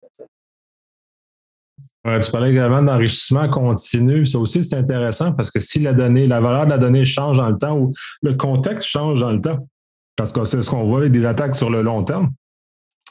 tu 2.22 2.32
parlais 2.32 2.52
également 2.52 2.82
d'enrichissement 2.82 3.50
continu. 3.50 4.26
Ça 4.26 4.40
aussi, 4.40 4.64
c'est 4.64 4.78
intéressant 4.78 5.34
parce 5.34 5.52
que 5.52 5.60
si 5.60 5.80
la 5.80 5.94
donnée, 5.94 6.28
la 6.28 6.40
valeur 6.40 6.66
de 6.66 6.70
la 6.70 6.78
donnée 6.78 7.04
change 7.04 7.38
dans 7.38 7.50
le 7.50 7.58
temps 7.58 7.78
ou 7.78 7.94
le 8.22 8.34
contexte 8.34 8.88
change 8.88 9.20
dans 9.20 9.32
le 9.32 9.42
temps, 9.42 9.68
parce 10.16 10.32
que 10.32 10.46
c'est 10.46 10.62
ce 10.62 10.70
qu'on 10.70 10.86
voit 10.86 11.00
avec 11.00 11.12
des 11.12 11.26
attaques 11.26 11.56
sur 11.56 11.70
le 11.70 11.82
long 11.82 12.04
terme, 12.04 12.32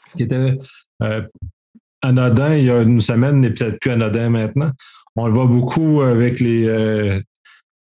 ce 0.06 0.16
qui 0.16 0.22
était 0.22 0.56
euh, 1.02 1.22
anodin 2.02 2.54
il 2.54 2.64
y 2.64 2.70
a 2.70 2.82
une 2.82 3.00
semaine 3.00 3.40
n'est 3.40 3.50
peut-être 3.50 3.78
plus 3.80 3.90
anodin 3.90 4.30
maintenant. 4.30 4.70
On 5.16 5.26
le 5.26 5.32
voit 5.32 5.46
beaucoup 5.46 6.02
avec 6.02 6.40
les. 6.40 6.66
Euh, 6.66 7.20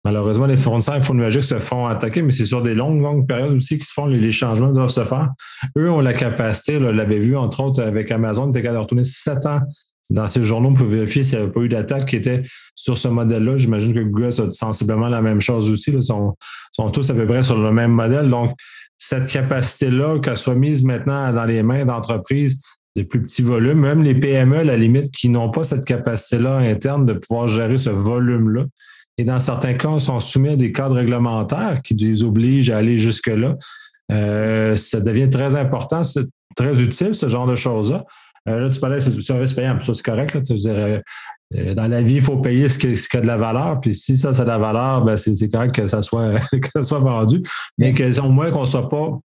malheureusement, 0.04 0.46
les 0.46 0.56
fournisseurs 0.56 0.94
infonuagiques 0.94 1.44
se 1.44 1.58
font 1.58 1.86
attaquer, 1.86 2.22
mais 2.22 2.30
c'est 2.30 2.46
sur 2.46 2.62
des 2.62 2.74
longues, 2.74 3.00
longues 3.00 3.26
périodes 3.26 3.52
aussi 3.52 3.76
qu'ils 3.76 3.86
se 3.86 3.92
font, 3.92 4.06
les, 4.06 4.32
changements 4.32 4.72
doivent 4.72 4.88
se 4.88 5.04
faire. 5.04 5.30
Eux 5.76 5.90
ont 5.90 6.00
la 6.00 6.14
capacité, 6.14 6.78
on 6.78 6.92
l'avait 6.92 7.18
vu 7.18 7.36
entre 7.36 7.60
autres 7.60 7.82
avec 7.82 8.10
Amazon, 8.10 8.46
ils 8.46 8.50
étaient 8.50 8.62
capables 8.62 8.76
de 8.76 8.82
retourner 8.82 9.04
sept 9.04 9.44
ans 9.46 9.60
dans 10.11 10.27
ces 10.27 10.44
journaux, 10.44 10.70
on 10.70 10.75
peut 10.75 10.85
vérifier 10.85 11.23
s'il 11.23 11.38
n'y 11.38 11.44
avait 11.44 11.53
pas 11.53 11.61
eu 11.61 11.68
d'attaque 11.68 12.07
qui 12.07 12.16
était 12.16 12.42
sur 12.75 12.99
ce 12.99 13.09
modèle-là. 13.09 13.57
J'imagine 13.57 13.94
que 13.94 14.01
Google 14.01 14.27
a 14.27 14.53
sensiblement 14.53 15.09
la 15.09 15.23
même 15.23 15.40
chose 15.40 15.70
aussi. 15.70 15.92
Ils 15.92 16.03
sont, 16.03 16.37
tous 16.92 17.11
à 17.11 17.14
peu 17.14 17.27
près 17.27 17.42
sur 17.42 17.57
le 17.57 17.73
même 17.73 17.92
modèle. 17.92 18.29
Donc, 18.29 18.53
cette 18.99 19.29
capacité-là, 19.29 20.18
qu'elle 20.18 20.37
soit 20.37 20.57
mise 20.57 20.83
maintenant 20.83 21.33
dans 21.33 21.44
les 21.44 21.62
mains 21.62 21.85
d'entreprises 21.85 22.61
de 22.96 23.05
plus 23.05 23.23
petits 23.23 23.42
volumes, 23.42 23.79
même 23.79 24.03
les 24.03 24.14
PME, 24.14 24.59
à 24.59 24.64
la 24.64 24.77
limite, 24.77 25.12
qui 25.12 25.29
n'ont 25.29 25.51
pas 25.51 25.62
cette 25.62 25.85
capacité-là 25.85 26.57
interne 26.57 27.07
de 27.07 27.12
pouvoir 27.12 27.49
gérer 27.49 27.79
ce 27.79 27.90
volume-là. 27.90 28.64
Et 29.16 29.25
dans 29.25 29.38
certains 29.38 29.75
cas, 29.75 29.99
sont 30.01 30.18
soumis 30.18 30.51
à 30.51 30.57
des 30.57 30.73
cadres 30.73 30.96
réglementaires 30.96 31.83
qui 31.83 31.94
les 31.94 32.25
obligent 32.25 32.70
à 32.70 32.79
aller 32.79 32.99
jusque-là. 32.99 33.57
Euh, 34.11 34.75
ça 34.75 35.01
devient 35.01 35.29
très 35.29 35.55
important, 35.55 36.03
très 36.57 36.83
utile, 36.83 37.14
ce 37.14 37.29
genre 37.29 37.46
de 37.46 37.55
choses-là. 37.55 38.05
Euh, 38.48 38.61
là, 38.61 38.70
tu 38.70 38.81
parlais 38.81 38.98
du 38.98 39.20
service 39.20 39.53
payant, 39.53 39.79
ça 39.81 39.94
c'est 39.94 40.03
correct. 40.03 40.35
Là, 40.35 40.40
euh, 40.66 41.00
euh, 41.57 41.74
dans 41.74 41.88
la 41.88 42.00
vie, 42.00 42.16
il 42.16 42.22
faut 42.22 42.38
payer 42.38 42.68
ce 42.68 42.79
qui, 42.79 42.96
ce 42.96 43.09
qui, 43.09 43.16
a 43.16 43.20
de 43.20 43.26
la 43.26 43.37
valeur. 43.37 43.81
Puis 43.81 43.94
si 43.94 44.16
ça, 44.16 44.33
ça 44.33 44.42
a 44.42 44.44
de 44.44 44.50
la 44.50 44.59
valeur, 44.59 45.05
ben 45.05 45.16
c'est 45.16 45.48
correct 45.50 45.74
que 45.74 45.87
ça 45.87 46.00
soit, 46.00 46.35
que 46.53 46.68
ça 46.72 46.83
soit 46.83 47.00
vendu. 47.00 47.42
Mais 47.79 47.92
que, 47.92 48.20
au 48.20 48.31
moins 48.31 48.50
qu'on 48.50 48.62
ne 48.62 48.66
soit 48.66 48.88
pas 48.88 49.18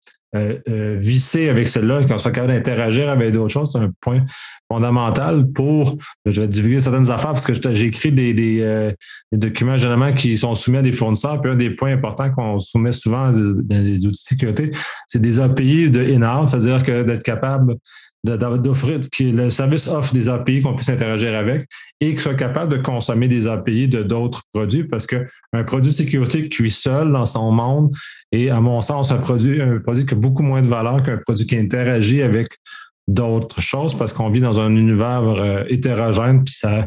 vissé 0.97 1.51
avec 1.51 1.69
celle-là, 1.69 2.05
qu'on 2.05 2.17
soit 2.17 2.31
capable 2.31 2.55
d'interagir 2.55 3.11
avec 3.11 3.33
d'autres 3.33 3.53
choses, 3.53 3.71
c'est 3.71 3.81
un 3.81 3.91
point 4.01 4.25
fondamental 4.67 5.47
pour. 5.53 5.99
Je 6.25 6.41
vais 6.41 6.49
divulguer 6.49 6.81
certaines 6.81 7.11
affaires 7.11 7.33
parce 7.33 7.45
que 7.45 7.75
j'ai 7.75 7.85
écrit 7.85 8.13
des, 8.13 8.33
des, 8.33 8.95
documents 9.31 9.77
généralement 9.77 10.15
qui 10.15 10.39
sont 10.39 10.55
soumis 10.55 10.79
à 10.79 10.83
des 10.83 10.93
fournisseurs. 10.93 11.39
Puis 11.43 11.51
un 11.51 11.55
des 11.55 11.69
points 11.69 11.93
importants 11.93 12.31
qu'on 12.31 12.59
soumet 12.59 12.93
souvent 12.93 13.31
dans 13.31 13.85
les 13.85 14.07
outils 14.07 14.09
de 14.09 14.15
sécurité, 14.15 14.71
c'est 15.07 15.21
des 15.21 15.39
API 15.39 15.91
de 15.91 16.01
in-out, 16.01 16.49
c'est-à-dire 16.49 16.83
que 16.83 17.03
d'être 17.03 17.23
capable 17.23 17.77
d'offrir, 18.25 19.01
que 19.01 19.25
le 19.25 19.51
service 19.51 19.89
offre 19.89 20.15
des 20.15 20.29
API 20.29 20.63
qu'on 20.63 20.75
puisse 20.75 20.89
interagir 20.89 21.37
avec 21.37 21.69
et 22.01 22.11
qu'il 22.11 22.21
soit 22.21 22.35
capable 22.35 22.73
de 22.73 22.79
consommer 22.79 23.27
des 23.27 23.49
API 23.49 23.89
de 23.89 24.03
d'autres 24.03 24.43
produits 24.53 24.85
parce 24.85 25.07
qu'un 25.07 25.65
produit 25.67 25.91
de 25.91 25.97
sécurité 25.97 26.49
cuit 26.49 26.71
seul 26.71 27.11
dans 27.13 27.25
son 27.25 27.51
monde 27.51 27.93
est, 28.31 28.49
à 28.49 28.61
mon 28.61 28.81
sens, 28.81 29.11
un 29.11 29.17
produit, 29.17 29.61
un 29.61 29.81
produit 29.81 30.07
qui 30.07 30.15
a 30.15 30.17
beaucoup 30.17 30.43
moins 30.43 30.63
de 30.63 30.69
valeur 30.69 31.03
qu'un 31.03 31.19
produit 31.19 31.47
qui 31.47 31.57
interagit 31.57 32.23
avec 32.23 32.49
d'autres 33.09 33.61
choses 33.61 33.97
parce 33.97 34.13
qu'on 34.13 34.31
vit 34.31 34.41
dans 34.41 34.61
un 34.61 34.71
univers 34.75 35.23
euh, 35.23 35.65
hétérogène, 35.69 36.45
puis 36.45 36.55
ça, 36.55 36.87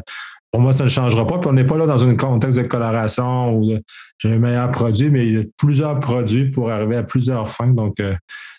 pour 0.56 0.62
moi, 0.62 0.72
ça 0.72 0.84
ne 0.84 0.88
changera 0.88 1.26
pas. 1.26 1.36
Puis 1.38 1.50
on 1.50 1.52
n'est 1.52 1.66
pas 1.66 1.76
là 1.76 1.84
dans 1.84 2.02
un 2.02 2.16
contexte 2.16 2.56
de 2.56 2.62
coloration 2.62 3.58
où 3.58 3.78
j'ai 4.16 4.32
un 4.32 4.38
meilleur 4.38 4.70
produit, 4.70 5.10
mais 5.10 5.26
il 5.26 5.34
y 5.34 5.38
a 5.38 5.44
plusieurs 5.58 5.98
produits 5.98 6.50
pour 6.50 6.70
arriver 6.70 6.96
à 6.96 7.02
plusieurs 7.02 7.46
fins. 7.46 7.74
Donc, 7.74 8.00
euh, 8.00 8.14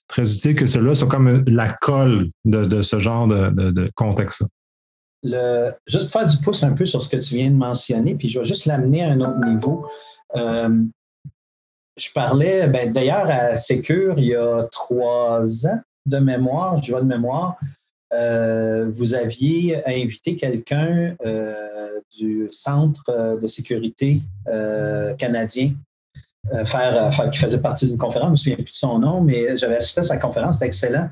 très 0.07 0.31
utile 0.31 0.53
que 0.53 0.67
ceux-là 0.67 0.93
soit 0.93 1.07
comme 1.07 1.43
la 1.47 1.69
colle 1.69 2.29
de, 2.45 2.83
ce 2.83 2.99
genre 2.99 3.27
de, 3.27 3.91
contexte. 3.95 4.43
Le, 5.23 5.71
juste 5.88 6.12
faire 6.12 6.27
du 6.27 6.38
pouce 6.38 6.63
un 6.63 6.73
peu 6.73 6.86
sur 6.86 7.01
ce 7.01 7.10
que 7.10 7.17
tu 7.17 7.33
viens 7.33 7.49
de 7.49 7.55
mentionner, 7.55 8.13
puis 8.13 8.29
je 8.29 8.38
vais 8.38 8.45
juste 8.45 8.67
l'amener 8.67 9.03
à 9.03 9.13
un 9.13 9.19
autre 9.19 9.43
niveau. 9.43 9.88
Euh, 10.36 10.83
je 11.97 12.10
parlais, 12.13 12.67
ben, 12.67 12.93
d'ailleurs, 12.93 13.27
à 13.27 13.57
Secure, 13.57 14.19
il 14.19 14.25
y 14.25 14.36
a 14.36 14.67
trois 14.71 15.65
ans 15.65 15.79
de 16.05 16.19
mémoire, 16.19 16.77
je 16.83 16.91
vois 16.91 17.01
de 17.01 17.07
mémoire, 17.07 17.55
euh, 18.13 18.89
vous 18.93 19.13
aviez 19.15 19.82
invité 19.88 20.38
quelqu'un 20.38 21.15
euh, 21.26 22.00
du 22.17 22.48
Centre 22.52 23.39
de 23.39 23.48
sécurité 23.48 24.22
canadien 25.17 25.74
euh, 26.54 26.63
euh, 26.63 27.30
qui 27.30 27.39
faisait 27.39 27.60
partie 27.60 27.88
d'une 27.88 27.98
conférence, 27.98 28.24
je 28.24 28.28
ne 28.28 28.32
me 28.32 28.36
souviens 28.36 28.56
plus 28.56 28.72
de 28.72 28.78
son 28.78 29.00
nom, 29.00 29.22
mais 29.22 29.58
j'avais 29.58 29.78
assisté 29.78 30.02
à 30.02 30.04
sa 30.04 30.17
conférence, 30.17 30.56
c'était 30.56 30.67
excellent. 30.67 31.10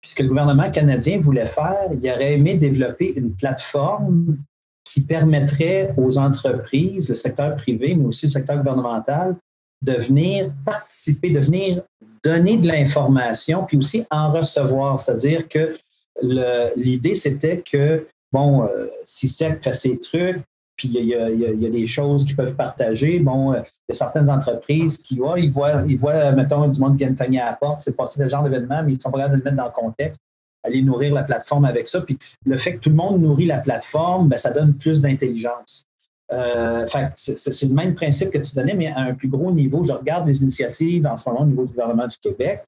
Puis 0.00 0.10
ce 0.10 0.14
que 0.14 0.22
le 0.22 0.28
gouvernement 0.28 0.70
canadien 0.70 1.20
voulait 1.20 1.46
faire, 1.46 1.88
il 1.92 2.10
aurait 2.10 2.34
aimé 2.34 2.54
développer 2.54 3.12
une 3.14 3.34
plateforme 3.34 4.38
qui 4.84 5.02
permettrait 5.02 5.92
aux 5.98 6.16
entreprises, 6.18 7.10
le 7.10 7.14
secteur 7.14 7.56
privé, 7.56 7.94
mais 7.96 8.06
aussi 8.06 8.26
le 8.26 8.32
secteur 8.32 8.56
gouvernemental, 8.58 9.36
de 9.82 9.92
venir 9.92 10.50
participer, 10.64 11.30
de 11.30 11.40
venir 11.40 11.82
donner 12.24 12.56
de 12.56 12.66
l'information, 12.66 13.64
puis 13.64 13.76
aussi 13.76 14.04
en 14.10 14.32
recevoir. 14.32 14.98
C'est-à-dire 14.98 15.48
que 15.48 15.76
l'idée, 16.22 17.14
c'était 17.14 17.62
que, 17.62 18.06
bon, 18.32 18.64
euh, 18.64 18.86
SEC 19.06 19.62
fait 19.62 19.74
ses 19.74 19.98
trucs, 19.98 20.42
puis 20.76 20.88
il 20.94 21.04
y, 21.06 21.14
a, 21.14 21.70
des 21.70 21.86
choses 21.88 22.24
qu'ils 22.24 22.36
peuvent 22.36 22.54
partager. 22.54 23.18
Bon, 23.18 23.52
euh, 23.52 23.60
il 23.88 23.92
y 23.92 23.92
a 23.92 23.94
certaines 23.94 24.30
entreprises 24.30 24.96
qui, 24.96 25.20
ouais, 25.20 25.42
ils 25.42 25.50
voient, 25.50 25.82
ils 25.88 25.98
voient, 25.98 26.30
mettons, 26.32 26.68
du 26.68 26.80
monde 26.80 26.96
qui 26.96 27.04
vient 27.04 27.12
de 27.12 27.36
à 27.38 27.46
la 27.46 27.52
porte, 27.54 27.80
c'est 27.82 27.96
passé 27.96 28.22
le 28.22 28.28
genre 28.28 28.44
d'événement, 28.44 28.82
mais 28.84 28.92
ils 28.92 29.00
sont 29.00 29.10
pas 29.10 29.18
capables 29.18 29.34
de 29.34 29.38
le 29.38 29.44
mettre 29.44 29.56
dans 29.56 29.66
le 29.66 29.72
contexte, 29.72 30.20
aller 30.62 30.82
nourrir 30.82 31.14
la 31.14 31.24
plateforme 31.24 31.64
avec 31.64 31.88
ça. 31.88 32.00
Puis 32.02 32.16
le 32.46 32.56
fait 32.56 32.76
que 32.76 32.78
tout 32.78 32.90
le 32.90 32.96
monde 32.96 33.20
nourrit 33.20 33.46
la 33.46 33.58
plateforme, 33.58 34.28
ben, 34.28 34.36
ça 34.36 34.52
donne 34.52 34.74
plus 34.74 35.00
d'intelligence. 35.00 35.84
Euh, 36.30 36.86
c'est 37.16 37.66
le 37.66 37.74
même 37.74 37.94
principe 37.94 38.30
que 38.30 38.38
tu 38.38 38.54
donnais, 38.54 38.74
mais 38.74 38.88
à 38.88 39.00
un 39.00 39.14
plus 39.14 39.28
gros 39.28 39.50
niveau. 39.50 39.84
Je 39.84 39.92
regarde 39.92 40.26
des 40.26 40.42
initiatives 40.42 41.06
en 41.06 41.16
ce 41.16 41.28
moment 41.28 41.42
au 41.42 41.46
niveau 41.46 41.64
du 41.64 41.72
gouvernement 41.72 42.06
du 42.06 42.18
Québec. 42.18 42.62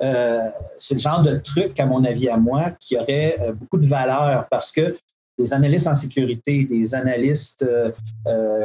Euh, 0.00 0.50
c'est 0.76 0.94
le 0.94 1.00
genre 1.00 1.22
de 1.22 1.36
truc, 1.36 1.78
à 1.80 1.86
mon 1.86 2.04
avis, 2.04 2.28
à 2.28 2.36
moi, 2.36 2.70
qui 2.78 2.96
aurait 2.96 3.36
euh, 3.40 3.52
beaucoup 3.52 3.78
de 3.78 3.86
valeur 3.86 4.46
parce 4.48 4.70
que 4.70 4.96
des 5.38 5.52
analystes 5.52 5.86
en 5.86 5.94
sécurité, 5.94 6.64
des 6.64 6.94
analystes 6.96 7.64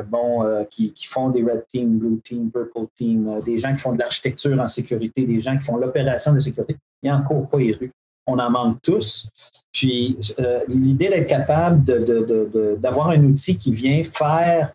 bon, 0.08 0.66
qui, 0.72 0.92
font 1.06 1.30
des 1.30 1.44
red 1.44 1.64
team, 1.68 2.00
blue 2.00 2.20
team, 2.26 2.50
purple 2.50 2.88
team, 2.98 3.42
des 3.46 3.60
gens 3.60 3.74
qui 3.74 3.80
font 3.80 3.94
de 3.94 4.00
l'architecture 4.00 4.60
en 4.60 4.68
sécurité, 4.68 5.24
des 5.24 5.40
gens 5.40 5.56
qui 5.56 5.66
font 5.66 5.78
l'opération 5.78 6.34
de 6.34 6.40
sécurité, 6.40 6.76
il 7.04 7.12
n'y 7.12 7.16
a 7.16 7.18
encore 7.18 7.48
pas 7.48 7.60
les 7.60 7.74
rues. 7.74 7.92
On 8.26 8.40
en 8.40 8.50
manque 8.50 8.82
tous. 8.82 9.30
Puis 9.72 10.18
l'idée 10.68 11.10
d'être 11.10 11.28
capable 11.28 11.86
d'avoir 12.82 13.10
un 13.10 13.24
outil 13.24 13.56
qui 13.56 13.72
vient 13.72 14.04
faire, 14.04 14.74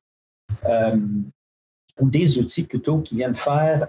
ou 2.00 2.08
des 2.08 2.38
outils 2.38 2.62
plutôt, 2.62 3.00
qui 3.00 3.16
viennent 3.16 3.34
faire 3.34 3.88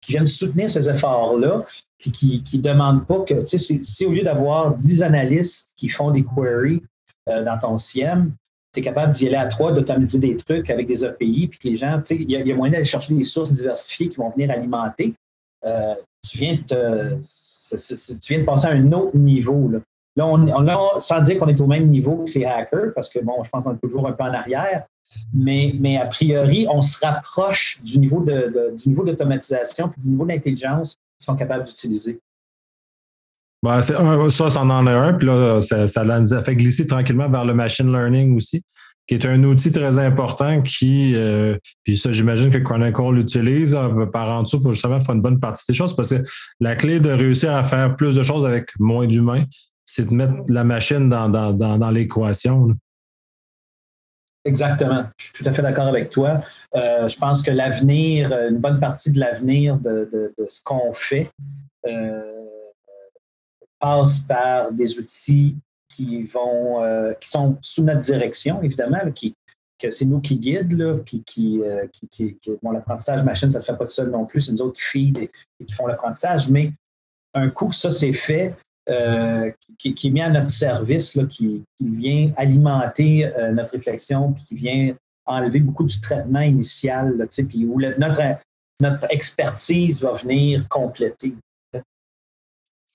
qui 0.00 0.12
viennent 0.12 0.26
soutenir 0.26 0.70
ces 0.70 0.88
efforts-là, 0.88 1.64
puis 1.98 2.10
qui 2.10 2.42
ne 2.54 2.62
demandent 2.62 3.06
pas 3.06 3.20
que, 3.20 3.34
tu 3.42 3.58
sais, 3.58 3.80
si 3.82 4.06
au 4.06 4.12
lieu 4.12 4.22
d'avoir 4.22 4.76
10 4.76 5.02
analystes 5.02 5.72
qui 5.76 5.88
font 5.88 6.10
des 6.10 6.24
queries 6.24 6.82
euh, 7.28 7.44
dans 7.44 7.58
ton 7.58 7.76
SIEM, 7.76 8.32
tu 8.72 8.80
es 8.80 8.82
capable 8.82 9.12
d'y 9.12 9.26
aller 9.26 9.36
à 9.36 9.46
trois, 9.46 9.72
d'automatiser 9.72 10.18
des 10.18 10.36
trucs 10.36 10.70
avec 10.70 10.86
des 10.86 11.04
API, 11.04 11.48
puis 11.48 11.58
que 11.58 11.68
les 11.68 11.76
gens, 11.76 12.00
tu 12.00 12.16
sais, 12.16 12.22
il 12.22 12.30
y, 12.30 12.52
a 12.52 12.54
moyen 12.54 12.72
d'aller 12.72 12.84
chercher 12.84 13.14
des 13.14 13.24
sources 13.24 13.52
diversifiées 13.52 14.08
qui 14.08 14.16
vont 14.16 14.30
venir 14.30 14.50
alimenter. 14.50 15.14
Euh, 15.64 15.94
tu, 16.26 16.38
viens 16.38 16.58
de 16.68 17.18
tu 17.20 18.32
viens 18.32 18.40
de 18.40 18.46
passer 18.46 18.68
à 18.68 18.70
un 18.70 18.92
autre 18.92 19.16
niveau. 19.16 19.68
Là, 19.68 19.78
là 20.16 20.26
on, 20.26 20.48
on, 20.48 21.00
sans 21.00 21.20
dire 21.20 21.38
qu'on 21.38 21.48
est 21.48 21.60
au 21.60 21.66
même 21.66 21.88
niveau 21.88 22.24
que 22.24 22.38
les 22.38 22.44
hackers, 22.44 22.94
parce 22.94 23.08
que 23.08 23.18
bon, 23.18 23.42
je 23.44 23.50
pense 23.50 23.64
qu'on 23.64 23.74
est 23.74 23.80
toujours 23.80 24.06
un 24.06 24.12
peu 24.12 24.24
en 24.24 24.32
arrière, 24.32 24.86
mais, 25.32 25.74
mais 25.78 25.96
a 25.96 26.06
priori, 26.06 26.66
on 26.70 26.82
se 26.82 26.98
rapproche 27.04 27.80
du 27.82 27.98
niveau, 27.98 28.22
de, 28.22 28.74
du 28.76 28.88
niveau 28.88 29.04
d'automatisation 29.04 29.92
et 29.96 30.00
du 30.00 30.10
niveau 30.10 30.26
d'intelligence 30.26 30.96
qu'ils 31.18 31.26
sont 31.26 31.36
capables 31.36 31.64
d'utiliser. 31.64 32.20
Ben, 33.62 33.82
ça, 33.82 34.50
ça 34.50 34.62
en 34.62 34.86
est 34.86 34.90
un, 34.90 35.12
puis 35.12 35.26
là, 35.26 35.60
ça, 35.60 35.86
ça 35.86 36.02
nous 36.04 36.34
a 36.34 36.42
fait 36.42 36.56
glisser 36.56 36.86
tranquillement 36.86 37.28
vers 37.28 37.44
le 37.44 37.52
machine 37.52 37.92
learning 37.92 38.34
aussi, 38.34 38.62
qui 39.06 39.14
est 39.14 39.26
un 39.26 39.44
outil 39.44 39.70
très 39.70 39.98
important 39.98 40.62
qui, 40.62 41.14
euh, 41.14 41.58
puis 41.84 41.98
ça, 41.98 42.10
j'imagine 42.10 42.50
que 42.50 42.56
Chronicle 42.58 43.12
l'utilise 43.12 43.76
par 44.12 44.30
en 44.30 44.44
dessous 44.44 44.62
pour 44.62 44.72
justement 44.72 44.98
faire 45.00 45.14
une 45.14 45.20
bonne 45.20 45.40
partie 45.40 45.64
des 45.68 45.74
choses, 45.74 45.94
parce 45.94 46.10
que 46.10 46.22
la 46.58 46.74
clé 46.74 47.00
de 47.00 47.10
réussir 47.10 47.54
à 47.54 47.62
faire 47.62 47.96
plus 47.96 48.14
de 48.14 48.22
choses 48.22 48.46
avec 48.46 48.70
moins 48.78 49.06
d'humains, 49.06 49.44
c'est 49.84 50.08
de 50.08 50.14
mettre 50.14 50.34
la 50.48 50.64
machine 50.64 51.10
dans, 51.10 51.28
dans, 51.28 51.52
dans 51.52 51.90
l'équation. 51.90 52.68
Exactement. 54.44 55.04
Je 55.18 55.24
suis 55.26 55.32
tout 55.34 55.48
à 55.48 55.52
fait 55.52 55.62
d'accord 55.62 55.86
avec 55.86 56.10
toi. 56.10 56.42
Euh, 56.74 57.08
je 57.08 57.18
pense 57.18 57.42
que 57.42 57.50
l'avenir, 57.50 58.32
une 58.32 58.58
bonne 58.58 58.80
partie 58.80 59.10
de 59.10 59.20
l'avenir 59.20 59.76
de, 59.76 60.32
ce 60.48 60.62
qu'on 60.62 60.92
fait 60.94 61.30
euh, 61.86 62.46
passe 63.78 64.20
par 64.20 64.72
des 64.72 64.98
outils 64.98 65.56
qui 65.88 66.24
vont, 66.24 66.82
euh, 66.82 67.12
qui 67.20 67.28
sont 67.28 67.58
sous 67.60 67.84
notre 67.84 68.00
direction, 68.00 68.62
évidemment, 68.62 69.00
que 69.78 69.90
c'est 69.90 70.04
nous 70.04 70.20
qui 70.20 70.38
guident, 70.38 70.72
là, 70.72 70.94
qui, 71.04 71.22
qui, 71.24 71.60
qui, 72.10 72.38
l'apprentissage 72.62 73.24
machine, 73.24 73.50
ça 73.50 73.58
ne 73.58 73.62
se 73.62 73.66
fait 73.66 73.76
pas 73.76 73.86
tout 73.86 73.92
seul 73.92 74.10
non 74.10 74.26
plus, 74.26 74.42
c'est 74.42 74.52
nous 74.52 74.62
autres 74.62 74.74
qui 74.74 74.82
feed 74.82 75.18
et, 75.18 75.30
qui 75.66 75.72
font 75.72 75.86
l'apprentissage, 75.86 76.48
mais 76.48 76.72
un 77.34 77.48
coup 77.48 77.72
ça 77.72 77.90
c'est 77.90 78.12
fait, 78.12 78.54
euh, 78.88 79.50
qui, 79.78 79.90
est 79.90 80.10
mis 80.10 80.22
à 80.22 80.30
notre 80.30 80.50
service, 80.50 81.16
qui, 81.28 81.62
vient 81.80 82.32
alimenter 82.36 83.26
euh, 83.26 83.52
notre 83.52 83.72
réflexion, 83.72 84.32
puis 84.32 84.44
qui 84.44 84.54
vient 84.56 84.94
enlever 85.26 85.60
beaucoup 85.60 85.84
du 85.84 86.00
traitement 86.00 86.40
initial, 86.40 87.28
puis 87.48 87.64
où 87.64 87.80
notre, 87.80 88.38
notre 88.80 89.06
expertise 89.10 90.00
va 90.00 90.12
venir 90.14 90.66
compléter. 90.68 91.34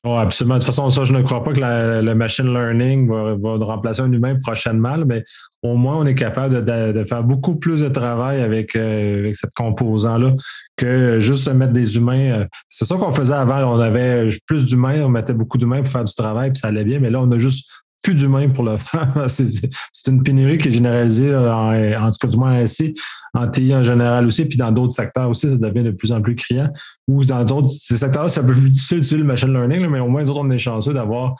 Oh, 0.08 0.18
absolument. 0.18 0.56
De 0.56 0.60
toute 0.60 0.68
façon, 0.68 0.91
ça, 0.91 1.04
je 1.04 1.13
ne 1.13 1.22
crois 1.24 1.44
pas 1.44 1.52
que 1.52 1.60
le 1.60 2.13
machine 2.13 2.54
learning 2.54 3.10
va, 3.10 3.65
remplacer 3.65 4.02
un 4.02 4.12
humain 4.12 4.38
prochainement, 4.39 4.98
mais 4.98 5.24
au 5.63 5.76
moins, 5.78 5.98
on 5.98 6.06
est 6.06 6.13
capable 6.13 6.63
de, 6.63 7.04
faire 7.06 7.24
beaucoup 7.24 7.56
plus 7.56 7.80
de 7.80 7.89
travail 7.89 8.41
avec, 8.41 8.76
euh, 8.76 9.20
avec 9.20 9.36
cette 9.36 9.54
composant-là 9.56 10.34
que 10.78 11.20
juste 11.20 11.52
mettre 11.52 11.74
des 11.74 11.98
humains. 11.98 12.32
Euh, 12.41 12.46
c'est 12.70 12.86
ça 12.86 12.98
qu'on 12.98 13.12
faisait 13.12 13.34
avant. 13.34 13.76
On 13.76 13.80
avait 13.80 14.30
plus 14.46 14.65
d'humains, 14.65 15.02
on 15.02 15.10
mettait 15.10 15.34
beaucoup 15.34 15.58
d'humains 15.58 15.82
pour 15.82 15.91
faire 15.91 16.06
du 16.06 16.13
travail, 16.13 16.52
puis 16.52 16.60
ça 16.60 16.68
allait 16.68 16.84
bien, 16.84 17.00
mais 17.00 17.10
là, 17.10 17.22
on 17.22 17.32
a 17.32 17.39
juste 17.39 17.68
plus 18.03 18.13
d'humains 18.13 18.49
pour 18.49 18.63
le 18.63 18.77
faire. 18.77 19.25
C'est 19.27 20.12
une 20.12 20.23
pénurie 20.23 20.58
qui 20.58 20.69
est 20.69 20.71
généralisée, 20.71 21.36
en, 21.36 21.71
en, 21.73 22.10
tout 22.10 22.17
cas 22.21 22.27
du 22.27 22.38
moins 22.38 22.53
ainsi, 22.60 22.93
en 23.34 23.47
TI 23.47 23.73
en 23.75 23.84
général 23.84 24.25
aussi, 24.25 24.45
puis 24.45 24.58
dans 24.58 24.71
d'autres 24.71 24.93
secteurs 24.93 25.29
aussi, 25.29 25.49
ça 25.49 25.58
devient 25.58 25.84
de 25.84 25.91
plus 25.91 26.12
en 26.12 26.21
plus 26.21 26.36
criant. 26.36 26.69
Ou 27.08 27.25
dans 27.25 27.43
d'autres 27.43 27.69
secteurs, 27.69 28.29
c'est 28.29 28.39
un 28.39 28.45
peu 28.45 28.53
plus 28.53 28.69
difficile 28.69 28.99
d'utiliser 28.99 29.17
le 29.17 29.27
machine 29.27 29.51
learning, 29.51 29.88
mais 29.88 29.99
au 29.99 30.08
moins, 30.08 30.27
autres, 30.27 30.39
on 30.39 30.49
est 30.51 30.60
chanceux 30.60 30.93
d'avoir 30.93 31.36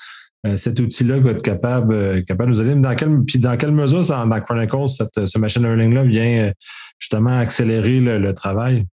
euh, 0.46 0.58
cet 0.58 0.80
outil-là 0.80 1.18
qui 1.18 1.24
va 1.24 1.32
être 1.32 1.44
capable, 1.44 1.94
euh, 1.94 2.22
capable 2.22 2.52
de 2.52 2.58
nous 2.58 2.62
aider. 2.62 2.80
Dans 2.80 2.96
quelle, 2.96 3.24
puis 3.24 3.40
dans 3.40 3.58
quelle 3.58 3.72
mesure, 3.72 4.06
dans 4.06 4.42
Chronicles, 4.42 4.90
cette, 4.90 5.26
ce 5.26 5.40
machine 5.40 5.64
learning-là 5.64 6.04
vient 6.04 6.48
euh, 6.48 6.52
justement 7.00 7.40
accélérer 7.40 8.00
le, 8.00 8.34
travail? 8.34 8.86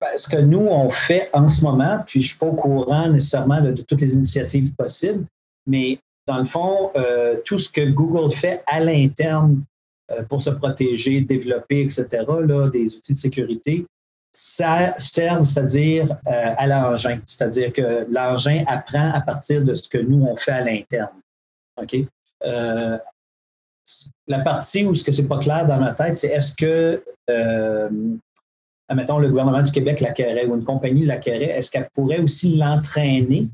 Ben, 0.00 0.08
ce 0.16 0.28
que 0.28 0.40
nous, 0.40 0.66
on 0.66 0.88
fait 0.90 1.28
en 1.32 1.48
ce 1.48 1.62
moment, 1.62 2.02
puis 2.06 2.22
je 2.22 2.26
ne 2.26 2.28
suis 2.30 2.38
pas 2.38 2.46
au 2.46 2.54
courant 2.54 3.08
nécessairement 3.08 3.60
de 3.60 3.72
toutes 3.82 4.00
les 4.00 4.14
initiatives 4.14 4.72
possibles, 4.74 5.26
mais 5.66 5.98
dans 6.30 6.38
le 6.38 6.44
fond, 6.44 6.92
euh, 6.96 7.38
tout 7.44 7.58
ce 7.58 7.68
que 7.68 7.90
Google 7.90 8.32
fait 8.32 8.62
à 8.68 8.78
l'interne 8.78 9.64
euh, 10.12 10.22
pour 10.22 10.40
se 10.40 10.50
protéger, 10.50 11.22
développer, 11.22 11.82
etc., 11.82 12.06
des 12.72 12.96
outils 12.96 13.14
de 13.14 13.18
sécurité, 13.18 13.84
ça 14.32 14.94
sert, 14.96 15.44
c'est-à-dire 15.44 16.12
euh, 16.28 16.54
à 16.56 16.68
l'engin. 16.68 17.18
C'est-à-dire 17.26 17.72
que 17.72 18.06
l'engin 18.08 18.62
apprend 18.68 19.10
à 19.10 19.20
partir 19.20 19.64
de 19.64 19.74
ce 19.74 19.88
que 19.88 19.98
nous, 19.98 20.24
on 20.24 20.36
fait 20.36 20.52
à 20.52 20.64
l'interne. 20.64 21.20
OK? 21.76 21.96
la 24.28 24.38
partie 24.38 24.86
où 24.86 24.94
ce 24.94 25.02
que 25.02 25.10
c'est 25.10 25.26
pas 25.26 25.40
clair 25.40 25.66
dans 25.66 25.78
ma 25.78 25.92
tête, 25.92 26.16
c'est 26.16 26.28
est-ce 26.28 26.54
que, 26.54 27.02
admettons, 28.88 29.18
le 29.18 29.28
gouvernement 29.28 29.62
du 29.62 29.72
Québec 29.72 30.00
l'acquérait 30.00 30.46
ou 30.46 30.54
une 30.54 30.64
compagnie 30.64 31.04
l'acquérait, 31.04 31.58
est-ce 31.58 31.72
qu'elle 31.72 31.88
pourrait 31.92 32.20
aussi 32.20 32.54
l'entraîner 32.54 33.50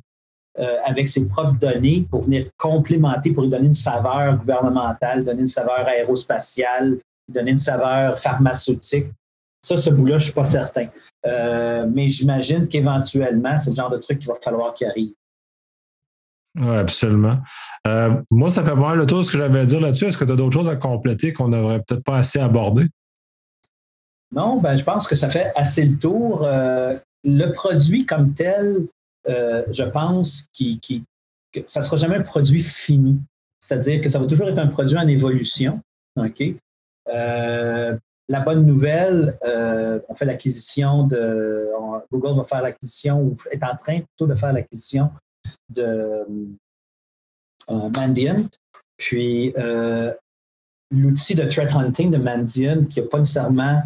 euh, 0.58 0.78
avec 0.86 1.06
ses 1.06 1.26
propres 1.26 1.58
données 1.58 2.06
pour 2.10 2.22
venir 2.22 2.46
complémenter, 2.56 3.30
pour 3.30 3.42
lui 3.42 3.50
donner 3.50 3.66
une 3.66 3.74
saveur 3.74 4.38
gouvernementale, 4.38 5.22
donner 5.22 5.42
une 5.42 5.48
saveur 5.48 5.86
aérospatiale, 5.86 6.96
donner 7.28 7.50
une 7.50 7.58
saveur 7.58 8.18
pharmaceutique. 8.18 9.08
Ça, 9.60 9.76
ce 9.76 9.90
bout-là, 9.90 10.12
je 10.12 10.24
ne 10.24 10.30
suis 10.30 10.32
pas 10.32 10.46
certain. 10.46 10.86
Euh, 11.26 11.86
mais 11.92 12.08
j'imagine 12.08 12.68
qu'éventuellement, 12.68 13.58
c'est 13.58 13.68
le 13.68 13.76
genre 13.76 13.90
de 13.90 13.98
truc 13.98 14.18
qu'il 14.18 14.28
va 14.28 14.36
falloir 14.42 14.72
qu'il 14.72 14.86
arrive. 14.86 15.12
Oui, 16.58 16.74
absolument. 16.74 17.36
Euh, 17.86 18.14
moi, 18.30 18.48
ça 18.48 18.64
fait 18.64 18.70
pas 18.70 18.76
mal 18.76 18.96
le 18.96 19.04
tour 19.04 19.18
de 19.18 19.24
ce 19.24 19.32
que 19.32 19.36
j'avais 19.36 19.60
à 19.60 19.66
dire 19.66 19.80
là-dessus. 19.80 20.06
Est-ce 20.06 20.16
que 20.16 20.24
tu 20.24 20.32
as 20.32 20.36
d'autres 20.36 20.54
choses 20.54 20.70
à 20.70 20.76
compléter 20.76 21.34
qu'on 21.34 21.48
n'aurait 21.48 21.82
peut-être 21.86 22.02
pas 22.02 22.16
assez 22.16 22.38
abordé? 22.38 22.88
Non, 24.32 24.58
ben, 24.58 24.74
je 24.74 24.84
pense 24.84 25.06
que 25.06 25.16
ça 25.16 25.28
fait 25.28 25.52
assez 25.54 25.84
le 25.84 25.98
tour. 25.98 26.48
le 27.24 27.52
produit 27.52 28.06
comme 28.06 28.32
tel, 28.32 28.86
euh, 29.28 29.64
je 29.70 29.84
pense 29.84 30.48
que 30.58 31.62
ça 31.66 31.80
ne 31.80 31.84
sera 31.84 31.96
jamais 31.96 32.16
un 32.16 32.22
produit 32.22 32.62
fini. 32.62 33.20
C'est-à-dire 33.60 34.00
que 34.00 34.08
ça 34.08 34.18
va 34.18 34.26
toujours 34.26 34.48
être 34.48 34.58
un 34.58 34.68
produit 34.68 34.96
en 34.96 35.08
évolution. 35.08 35.80
OK? 36.16 36.42
Euh, 37.08 37.98
la 38.28 38.40
bonne 38.40 38.66
nouvelle, 38.66 39.38
euh, 39.44 40.00
on 40.08 40.14
fait 40.14 40.24
l'acquisition 40.24 41.04
de. 41.04 41.68
Google 42.12 42.36
va 42.36 42.44
faire 42.44 42.62
l'acquisition 42.62 43.20
ou 43.20 43.34
est 43.50 43.62
en 43.62 43.76
train 43.76 44.00
plutôt 44.00 44.26
de 44.26 44.34
faire 44.34 44.52
l'acquisition 44.52 45.10
de 45.70 46.26
Mandiant. 47.68 48.46
Puis 48.96 49.54
l'outil 50.90 51.34
de 51.34 51.44
threat 51.44 51.72
hunting 51.74 52.10
de 52.10 52.18
Mandiant, 52.18 52.84
qui 52.84 53.00
n'a 53.00 53.08
pas 53.08 53.18
nécessairement 53.18 53.82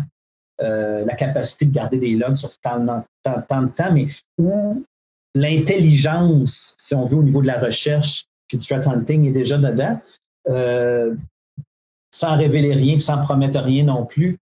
la 0.59 1.14
capacité 1.14 1.66
de 1.66 1.72
garder 1.72 1.98
des 1.98 2.16
logs 2.16 2.37
sur 2.37 2.57
tant, 2.59 3.05
tant, 3.22 3.62
de 3.62 3.70
temps, 3.70 3.92
mais 3.92 4.09
où 4.38 4.85
l'intelligence, 5.35 6.75
si 6.79 6.95
on 6.95 7.05
veut, 7.05 7.16
au 7.16 7.23
niveau 7.23 7.43
de 7.43 7.47
la 7.47 7.59
recherche, 7.59 8.27
puis 8.49 8.59
du 8.59 8.66
threat 8.66 8.87
hunting 8.87 9.27
est 9.27 9.33
déjà 9.33 9.59
dedans, 9.59 10.01
euh, 10.49 11.14
sans 12.12 12.37
révéler 12.37 12.73
rien, 12.73 12.99
sans 12.99 13.23
promettre 13.23 13.61
rien 13.61 13.85
non 13.85 14.05
plus, 14.07 14.38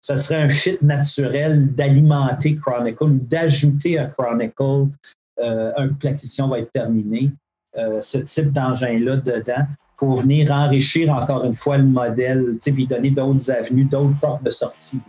ça 0.00 0.16
serait 0.16 0.42
un 0.42 0.48
fit 0.48 0.78
naturel 0.80 1.74
d'alimenter 1.74 2.56
Chronicle 2.56 3.04
ou 3.04 3.18
d'ajouter 3.18 3.98
à 3.98 4.06
Chronicle 4.06 4.88
euh, 5.40 5.72
un 5.76 5.88
que 5.88 6.06
l'acquisition 6.06 6.48
va 6.48 6.60
être 6.60 6.72
terminée. 6.72 7.30
ce 7.76 8.18
type 8.18 8.52
d'engin-là 8.52 9.16
dedans 9.16 9.66
pour 10.00 10.16
venir 10.16 10.50
enrichir 10.50 11.12
encore 11.12 11.44
une 11.44 11.54
fois 11.54 11.76
le 11.76 11.84
modèle, 11.84 12.56
puis 12.62 12.86
donner 12.86 13.10
d'autres 13.10 13.50
avenues, 13.50 13.84
d'autres 13.84 14.18
portes 14.18 14.42
de 14.42 14.50
sortie. 14.50 15.00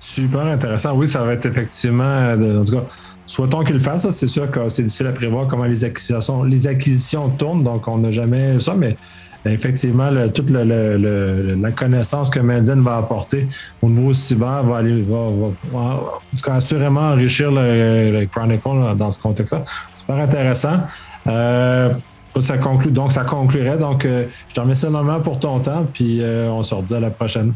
Super 0.00 0.46
intéressant. 0.46 0.94
Oui, 0.94 1.06
ça 1.06 1.22
va 1.22 1.34
être 1.34 1.46
effectivement, 1.46 2.32
en 2.32 2.64
tout 2.64 2.72
cas, 2.72 2.84
souhaitons 3.26 3.62
qu'il 3.64 3.74
le 3.74 3.80
fasse. 3.80 4.08
C'est 4.10 4.26
sûr 4.26 4.50
que 4.50 4.68
c'est 4.68 4.82
difficile 4.82 5.08
à 5.08 5.12
prévoir 5.12 5.46
comment 5.46 5.64
les 5.64 5.84
acquisitions, 5.84 6.42
les 6.42 6.66
acquisitions 6.66 7.28
tournent, 7.30 7.62
donc 7.62 7.86
on 7.86 7.98
n'a 7.98 8.10
jamais 8.10 8.58
ça, 8.58 8.74
mais 8.74 8.96
effectivement, 9.44 10.10
toute 10.34 10.50
la 10.50 11.70
connaissance 11.72 12.30
que 12.30 12.40
Mendine 12.40 12.82
va 12.82 12.96
apporter 12.96 13.48
au 13.80 13.88
niveau 13.88 14.12
cyber 14.12 14.64
va 14.64 14.78
aller, 14.78 15.02
va, 15.02 16.54
assurément 16.54 17.12
enrichir 17.12 17.50
le, 17.50 18.26
Chronicle 18.26 18.96
dans 18.96 19.10
ce 19.10 19.18
contexte-là. 19.18 19.64
Super 19.96 20.16
intéressant. 20.16 20.80
Euh, 21.26 21.90
ça 22.38 22.58
conclut, 22.58 22.92
donc, 22.92 23.12
ça 23.12 23.24
conclurait. 23.24 23.76
Donc, 23.76 24.04
euh, 24.04 24.26
je 24.48 24.54
te 24.54 24.60
remercie 24.60 24.86
énormément 24.86 25.20
pour 25.20 25.38
ton 25.38 25.58
temps, 25.58 25.86
puis 25.92 26.20
euh, 26.22 26.48
on 26.50 26.62
se 26.62 26.74
redit 26.74 26.94
à 26.94 27.00
la 27.00 27.10
prochaine. 27.10 27.54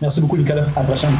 Merci 0.00 0.20
beaucoup, 0.20 0.36
Nicolas. 0.36 0.66
À 0.76 0.80
la 0.80 0.84
prochaine. 0.86 1.14